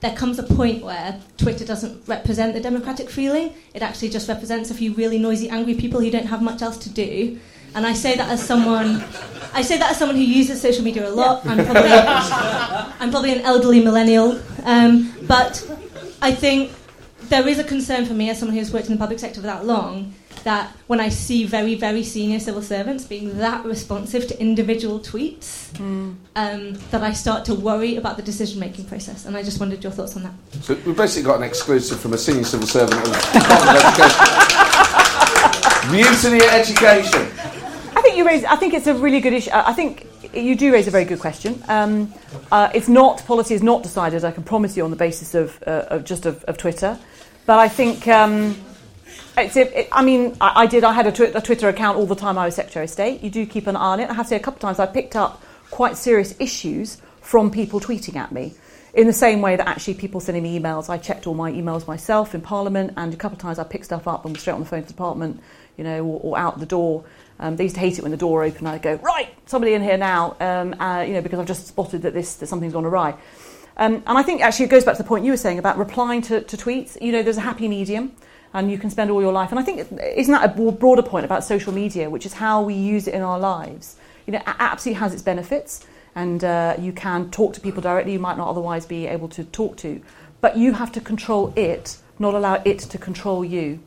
[0.00, 3.54] there comes a point where Twitter doesn't represent the democratic feeling.
[3.72, 6.76] It actually just represents a few really noisy, angry people who don't have much else
[6.78, 7.38] to do.
[7.74, 9.04] And I say that as someone,
[9.52, 11.44] I say that as someone who uses social media a lot.
[11.46, 11.90] I'm probably,
[13.00, 15.62] I'm probably an elderly millennial, um, but
[16.22, 16.72] I think
[17.28, 19.46] there is a concern for me as someone who's worked in the public sector for
[19.46, 20.14] that long
[20.44, 25.76] that when I see very, very senior civil servants being that responsive to individual tweets,
[26.36, 29.26] um, that I start to worry about the decision making process.
[29.26, 30.32] And I just wondered your thoughts on that.
[30.60, 33.16] So we've basically got an exclusive from a senior civil servant of of
[33.82, 34.76] Education.
[35.90, 37.28] Mutiny at education.
[37.96, 38.44] I think you raise.
[38.44, 39.50] I think it's a really good issue.
[39.52, 41.62] I think you do raise a very good question.
[41.68, 42.12] Um,
[42.52, 44.24] uh, it's not policy is not decided.
[44.24, 46.98] I can promise you on the basis of, uh, of just of, of Twitter,
[47.46, 48.06] but I think.
[48.08, 48.56] Um,
[49.38, 50.82] it, I mean, I, I did.
[50.82, 53.22] I had a, twi- a Twitter account all the time I was Secretary of State.
[53.22, 54.08] You do keep an eye on it.
[54.08, 57.50] I have to say, a couple of times I picked up quite serious issues from
[57.50, 58.54] people tweeting at me.
[58.94, 61.86] In the same way that actually people sending me emails, I checked all my emails
[61.86, 64.54] myself in Parliament, and a couple of times I picked stuff up and was straight
[64.54, 65.42] on the phone to the department.
[65.76, 67.04] you know, or, or out the door.
[67.38, 68.66] Um, they used to hate it when the door opened.
[68.66, 72.02] I'd go, right, somebody in here now, um, uh, you know, because I've just spotted
[72.02, 73.14] that this that something's gone awry.
[73.76, 75.78] Um, and I think actually it goes back to the point you were saying about
[75.78, 77.00] replying to, to tweets.
[77.00, 78.12] You know, there's a happy medium,
[78.54, 79.50] and you can spend all your life.
[79.50, 82.74] And I think isn't that a broader point about social media, which is how we
[82.74, 83.96] use it in our lives.
[84.26, 88.14] You know, it absolutely has its benefits, and uh, you can talk to people directly
[88.14, 90.00] you might not otherwise be able to talk to,
[90.40, 93.80] but you have to control it, not allow it to control you.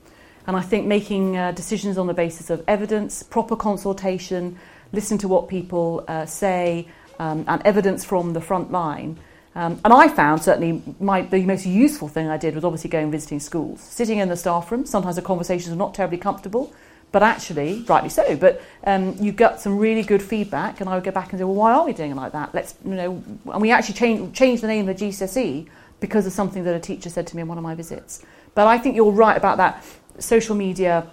[0.46, 4.58] And I think making uh, decisions on the basis of evidence, proper consultation,
[4.94, 6.88] listen to what people uh, say,
[7.20, 9.20] um, and evidence from the front line.
[9.56, 13.12] Um, and I found certainly my, the most useful thing I did was obviously going
[13.12, 14.86] visiting schools, sitting in the staff room.
[14.86, 16.72] Sometimes the conversations are not terribly comfortable,
[17.12, 18.36] but actually, rightly so.
[18.36, 21.44] But um, you got some really good feedback, and I would go back and say,
[21.44, 22.54] well, why are we doing it like that?
[22.54, 25.68] Let's, you know, and we actually changed changed the name of the GCSE
[26.00, 28.24] because of something that a teacher said to me in one of my visits.
[28.54, 29.84] But I think you're right about that.
[30.20, 31.08] Social media,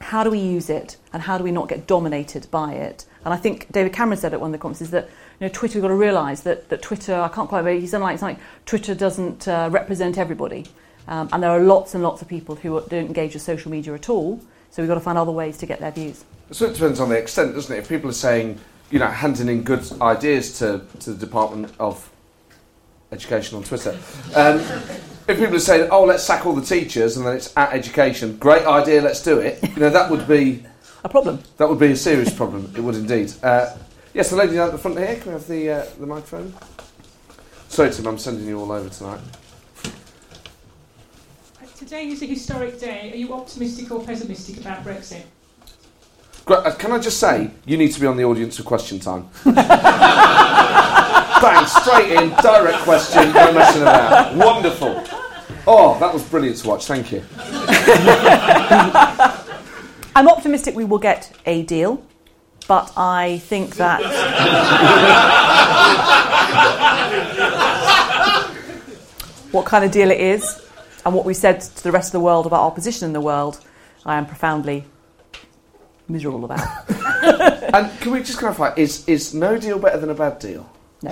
[0.00, 3.04] how do we use it, and how do we not get dominated by it?
[3.24, 5.08] And I think David Cameron said at one of the conferences that
[5.40, 7.86] you know, Twitter, we've got to realise that, that Twitter, I can't quite remember, he
[7.86, 10.66] said like, like Twitter doesn't uh, represent everybody.
[11.08, 13.94] Um, and there are lots and lots of people who don't engage with social media
[13.94, 14.40] at all.
[14.70, 16.24] So we've got to find other ways to get their views.
[16.50, 17.78] So it depends on the extent, doesn't it?
[17.78, 18.58] If people are saying,
[18.90, 22.10] you know, handing in good ideas to, to the Department of
[23.12, 23.98] Education on Twitter,
[24.34, 24.58] um,
[25.26, 28.36] if people are saying, oh, let's sack all the teachers and then it's at education,
[28.36, 30.64] great idea, let's do it, you know, that would be
[31.04, 31.38] a problem.
[31.58, 33.32] That would be a serious problem, it would indeed.
[33.42, 33.76] Uh,
[34.14, 36.54] yes, the lady down at the front here, can we have the, uh, the microphone?
[37.68, 39.20] Sorry, Tim, I'm sending you all over tonight.
[41.76, 43.12] Today is a historic day.
[43.12, 45.22] Are you optimistic or pessimistic about Brexit?
[46.46, 49.28] Uh, can I just say, you need to be on the audience for question time.
[49.44, 49.56] Bang,
[51.66, 54.34] straight in, direct question, no messing about.
[54.36, 55.04] Wonderful.
[55.66, 56.86] Oh, that was brilliant to watch.
[56.86, 57.22] Thank you.
[60.16, 62.04] I'm optimistic we will get a deal,
[62.68, 64.00] but I think that.
[69.50, 70.60] what kind of deal it is,
[71.04, 73.20] and what we said to the rest of the world about our position in the
[73.20, 73.60] world,
[74.06, 74.84] I am profoundly
[76.08, 76.88] miserable about.
[77.74, 80.70] and can we just clarify: is is no deal better than a bad deal?
[81.02, 81.10] No,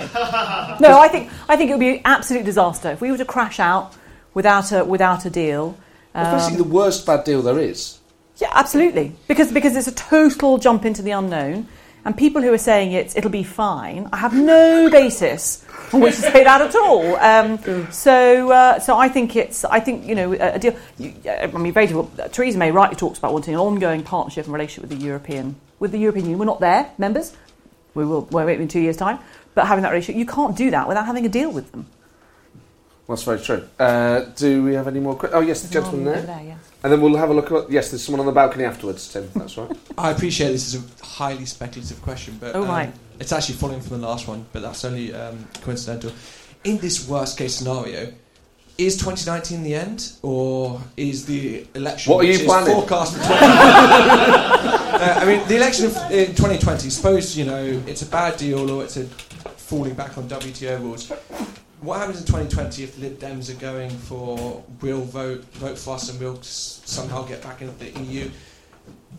[0.79, 0.99] no.
[0.99, 3.59] I think I think it would be an absolute disaster if we were to crash
[3.59, 3.95] out
[4.33, 5.77] without a without a deal.
[6.15, 7.99] Um, Especially the worst bad deal there is.
[8.43, 9.13] Yeah, absolutely.
[9.29, 11.65] Because because it's a total jump into the unknown,
[12.03, 16.15] and people who are saying it, it'll be fine, I have no basis on which
[16.15, 17.15] to say that at all.
[17.15, 20.75] Um, so uh, so I think it's I think you know a, deal.
[20.99, 22.33] I mean, very difficult.
[22.33, 25.93] Theresa May rightly talks about wanting an ongoing partnership and relationship with the European with
[25.93, 26.39] the European Union.
[26.39, 27.31] We're not there, members.
[27.93, 28.27] We will.
[28.29, 29.19] We're in two years' time.
[29.55, 31.85] But having that relationship, you can't do that without having a deal with them.
[33.05, 33.67] Well, that's very true.
[33.77, 35.15] Uh, do we have any more?
[35.15, 35.43] questions?
[35.43, 36.21] oh, yes, the gentleman there.
[36.21, 36.57] there yeah.
[36.83, 37.69] And then we'll have a look at.
[37.69, 39.29] Yes, there's someone on the balcony afterwards, Tim.
[39.35, 39.69] That's right.
[39.97, 42.87] I appreciate this is a highly speculative question, but oh, right.
[42.87, 46.13] um, it's actually following from the last one, but that's only um, coincidental.
[46.63, 48.13] In this worst case scenario,
[48.77, 52.73] is 2019 the end, or is the election what are you planning?
[52.73, 53.29] forecast for 20-
[54.93, 56.89] uh, I mean, the election in 2020.
[56.89, 61.11] Suppose you know it's a bad deal, or it's a falling back on WTO rules
[61.83, 65.95] what happens in 2020 if the Lib Dems are going for we'll vote vote for
[65.95, 68.29] us and we'll somehow get back into the EU?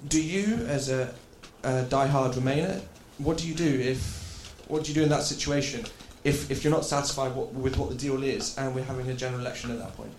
[0.09, 1.15] Do you, as a,
[1.63, 2.81] a die-hard Remainer,
[3.19, 5.85] what do you do if what do you do in that situation
[6.25, 9.15] if if you're not satisfied what, with what the deal is and we're having a
[9.15, 10.13] general election at that point?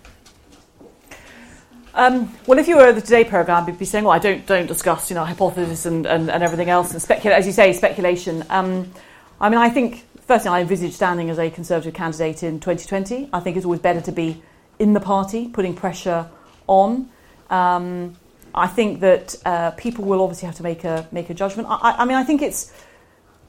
[1.95, 4.65] Um, well, if you were the Today programme, you'd be saying, well, I don't, don't
[4.65, 8.43] discuss, you know, hypothesis and, and, and everything else, and speculate, as you say, speculation.
[8.49, 8.91] Um,
[9.39, 13.29] I mean, I think firstly, I envisage standing as a Conservative candidate in 2020.
[13.31, 14.41] I think it's always better to be
[14.79, 16.29] in the party, putting pressure
[16.67, 17.09] on.
[17.49, 18.15] Um,
[18.53, 21.67] I think that uh, people will obviously have to make a make a judgment.
[21.69, 22.71] I, I, mean, I think it's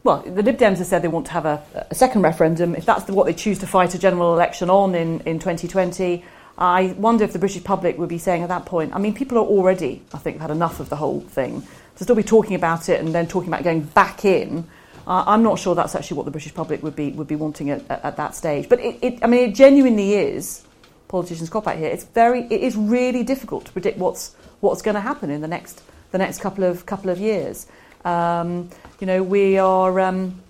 [0.02, 2.74] well, the Lib Dems have said they want to have a, a second referendum.
[2.74, 6.24] If that's the, what they choose to fight a general election on in, in 2020,
[6.58, 8.94] I wonder if the British public would be saying at that point.
[8.94, 11.62] I mean, people are already, I think, had enough of the whole thing.
[11.96, 14.66] To still be talking about it and then talking about going back in
[15.06, 17.70] uh, I'm not sure that's actually what the British public would be would be wanting
[17.70, 18.68] at, at, at that stage.
[18.68, 20.64] But it, it, I mean, it genuinely is.
[21.08, 21.88] Politicians cop out here.
[21.88, 25.48] It's very, it is really difficult to predict what's what's going to happen in the
[25.48, 27.68] next the next couple of couple of years.
[28.04, 30.42] Um, you know, we are um,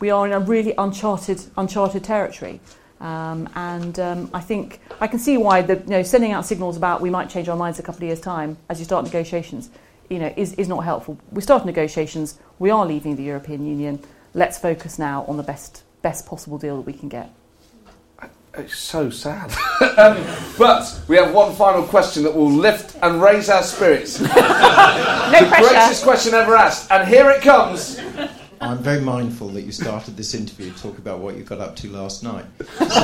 [0.00, 2.60] we are in a really uncharted uncharted territory.
[3.00, 6.76] Um, and um, I think I can see why the you know sending out signals
[6.76, 9.70] about we might change our minds a couple of years time as you start negotiations
[10.12, 11.18] you know, is, is not helpful.
[11.30, 12.38] We start negotiations.
[12.58, 13.98] We are leaving the European Union.
[14.34, 17.32] Let's focus now on the best best possible deal that we can get.
[18.54, 19.50] It's so sad.
[19.96, 20.22] um,
[20.58, 24.20] but we have one final question that will lift and raise our spirits.
[25.32, 25.68] No the pressure.
[25.68, 27.98] greatest question ever asked, and here it comes.
[28.62, 31.74] I'm very mindful that you started this interview to talk about what you got up
[31.76, 32.44] to last night.
[32.78, 33.00] So,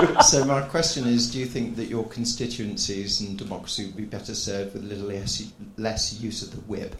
[0.00, 4.04] um, so my question is: Do you think that your constituencies and democracy would be
[4.04, 6.96] better served with a little less, less use of the whip?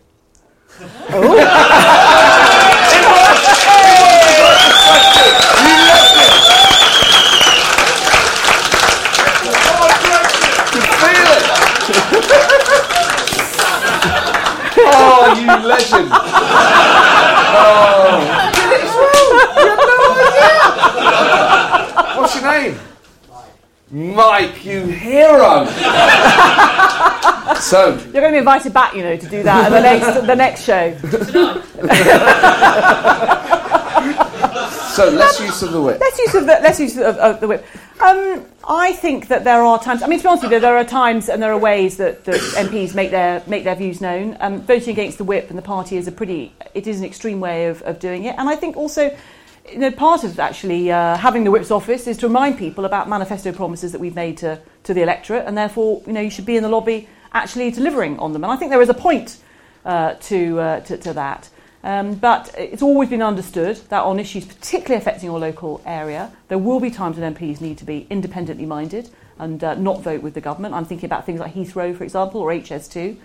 [0.78, 0.84] It.
[14.86, 16.08] oh, you legend.
[17.56, 18.18] Oh.
[18.54, 19.28] Did it as well?
[19.60, 19.96] You have no
[22.06, 22.20] idea.
[22.20, 22.74] What's your name?
[23.94, 25.66] Mike, you hero.
[27.60, 30.26] so, You're going to be invited back, you know, to do that at the next
[30.26, 30.96] the next show.
[34.94, 36.00] so less use of the whip.
[36.00, 37.64] Let's use of the, let's use of, of the whip.
[38.00, 40.02] Um, I think that there are times.
[40.02, 42.24] I mean, to be honest with you, there are times and there are ways that,
[42.24, 44.36] that MPs make their make their views known.
[44.40, 46.52] Um, voting against the whip and the party is a pretty.
[46.74, 49.16] It is an extreme way of, of doing it, and I think also.
[49.70, 53.08] You know, part of actually uh, having the whip's office is to remind people about
[53.08, 56.44] manifesto promises that we've made to, to the electorate, and therefore, you know, you should
[56.44, 58.44] be in the lobby actually delivering on them.
[58.44, 59.38] And I think there is a point
[59.84, 61.48] uh, to, uh, to to that.
[61.82, 66.58] Um, but it's always been understood that on issues particularly affecting your local area, there
[66.58, 70.32] will be times when MPs need to be independently minded and uh, not vote with
[70.32, 70.74] the government.
[70.74, 73.16] I'm thinking about things like Heathrow, for example, or HS2.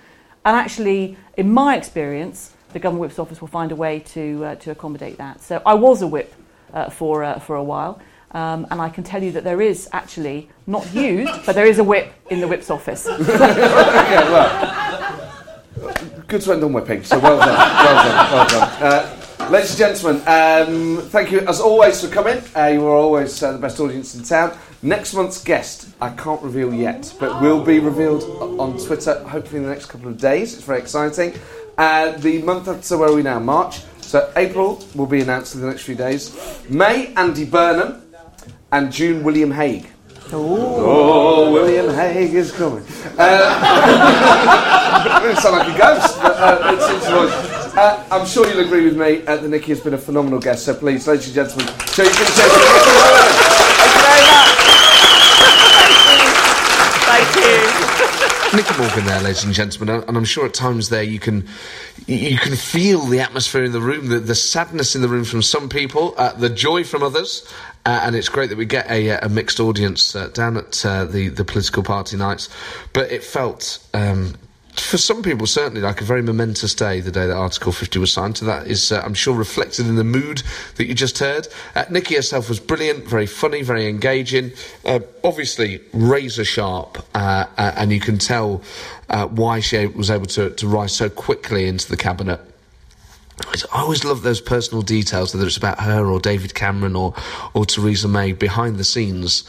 [0.46, 4.56] And actually, in my experience, the government whip's office will find a way to, uh,
[4.56, 5.42] to accommodate that.
[5.42, 6.34] So I was a whip
[6.74, 8.02] uh, for, uh, for a while.
[8.32, 11.80] Um, and I can tell you that there is actually not used, but there is
[11.80, 13.08] a whip in the whip's office.
[13.08, 13.30] okay,
[14.32, 15.96] well,
[16.28, 17.04] good to end on whipping.
[17.04, 18.70] So well done, well done, well done.
[18.84, 22.40] Uh, ladies and gentlemen, um, thank you as always for coming.
[22.56, 24.56] Uh, you are always uh, the best audience in town.
[24.84, 28.24] Next month's guest, I can't reveal yet, but will be revealed
[28.60, 30.54] on Twitter hopefully in the next couple of days.
[30.54, 31.34] It's very exciting.
[31.80, 33.40] Uh, the month after, where are we now?
[33.40, 33.84] March.
[34.02, 36.36] So April will be announced in the next few days.
[36.70, 38.02] May, Andy Burnham,
[38.74, 39.88] and June, William Hague.
[40.34, 42.84] Oh, William Hague is coming.
[43.18, 43.62] Uh,
[45.32, 47.32] it sound like a ghost, but uh, it seems to us.
[47.78, 49.26] Uh, I'm sure you'll agree with me.
[49.26, 50.66] Uh, that Nicky has been a phenomenal guest.
[50.66, 52.60] So please, ladies and gentlemen, show your appreciation.
[53.80, 54.60] Thank you very much.
[57.08, 58.30] Thank you.
[58.56, 61.48] Nicky Morgan there, ladies and gentlemen, and I'm sure at times there you can
[62.08, 65.44] you can feel the atmosphere in the room, the, the sadness in the room from
[65.44, 67.48] some people, uh, the joy from others,
[67.86, 70.84] uh, and it's great that we get a, uh, a mixed audience uh, down at
[70.84, 72.50] uh, the the political party nights.
[72.92, 73.86] But it felt.
[73.94, 74.34] Um,
[74.80, 78.12] for some people, certainly like a very momentous day, the day that Article 50 was
[78.12, 78.38] signed.
[78.38, 80.44] So that is, uh, I'm sure, reflected in the mood
[80.76, 81.48] that you just heard.
[81.76, 84.52] Uh, Nicky herself was brilliant, very funny, very engaging,
[84.86, 88.62] uh, obviously razor sharp, uh, uh, and you can tell
[89.10, 92.40] uh, why she was able to, to rise so quickly into the cabinet.
[93.72, 97.14] I always love those personal details, whether it's about her or David Cameron or,
[97.54, 99.44] or Theresa May behind the scenes.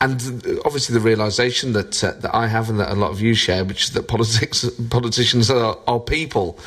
[0.00, 0.20] And
[0.64, 3.64] obviously, the realization that, uh, that I have and that a lot of you share,
[3.64, 6.58] which is that politics, politicians are, are people.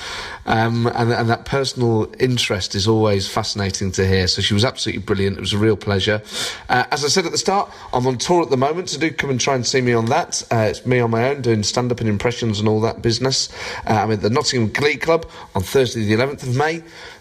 [0.46, 4.28] Um, and, and that personal interest is always fascinating to hear.
[4.28, 5.38] So she was absolutely brilliant.
[5.38, 6.22] It was a real pleasure.
[6.70, 9.12] Uh, as I said at the start, I'm on tour at the moment, so do
[9.12, 10.44] come and try and see me on that.
[10.52, 13.50] Uh, it's me on my own doing stand up and impressions and all that business.
[13.86, 16.69] Uh, I'm at the Nottingham Glee Club on Thursday, the 11th of May,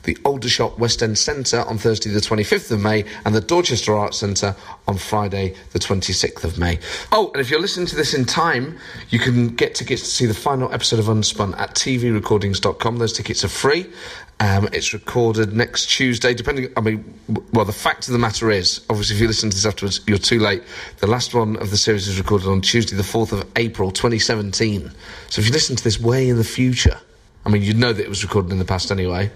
[0.05, 4.19] the Aldershot West End Centre on Thursday, the 25th of May, and the Dorchester Arts
[4.19, 4.55] Centre
[4.87, 6.79] on Friday, the 26th of May.
[7.13, 8.79] Oh, and if you're listening to this in time,
[9.11, 12.97] you can get tickets to see the final episode of Unspun at tvrecordings.com.
[12.99, 13.87] Those tickets are free.
[14.41, 16.73] Um, it's recorded next Tuesday, depending.
[16.77, 17.03] I mean,
[17.53, 20.17] well, the fact of the matter is, obviously, if you listen to this afterwards, you're
[20.17, 20.63] too late.
[20.99, 24.93] The last one of the series is recorded on Tuesday, the 4th of April, 2017.
[25.29, 27.01] So if you listen to this way in the future,
[27.49, 29.31] I mean, you'd know that it was recorded in the past anyway.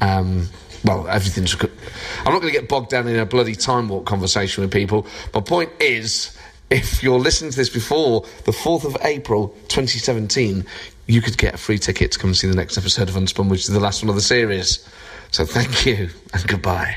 [0.00, 0.48] Um,
[0.84, 1.54] well, everything's.
[1.54, 1.70] Rec-
[2.26, 5.06] I'm not going to get bogged down in a bloody time warp conversation with people.
[5.32, 6.36] My point is,
[6.70, 10.66] if you're listening to this before the 4th of April 2017,
[11.06, 13.48] you could get a free ticket to come and see the next episode of Unspun,
[13.48, 14.84] which is the last one of the series.
[15.30, 16.96] So thank you and goodbye.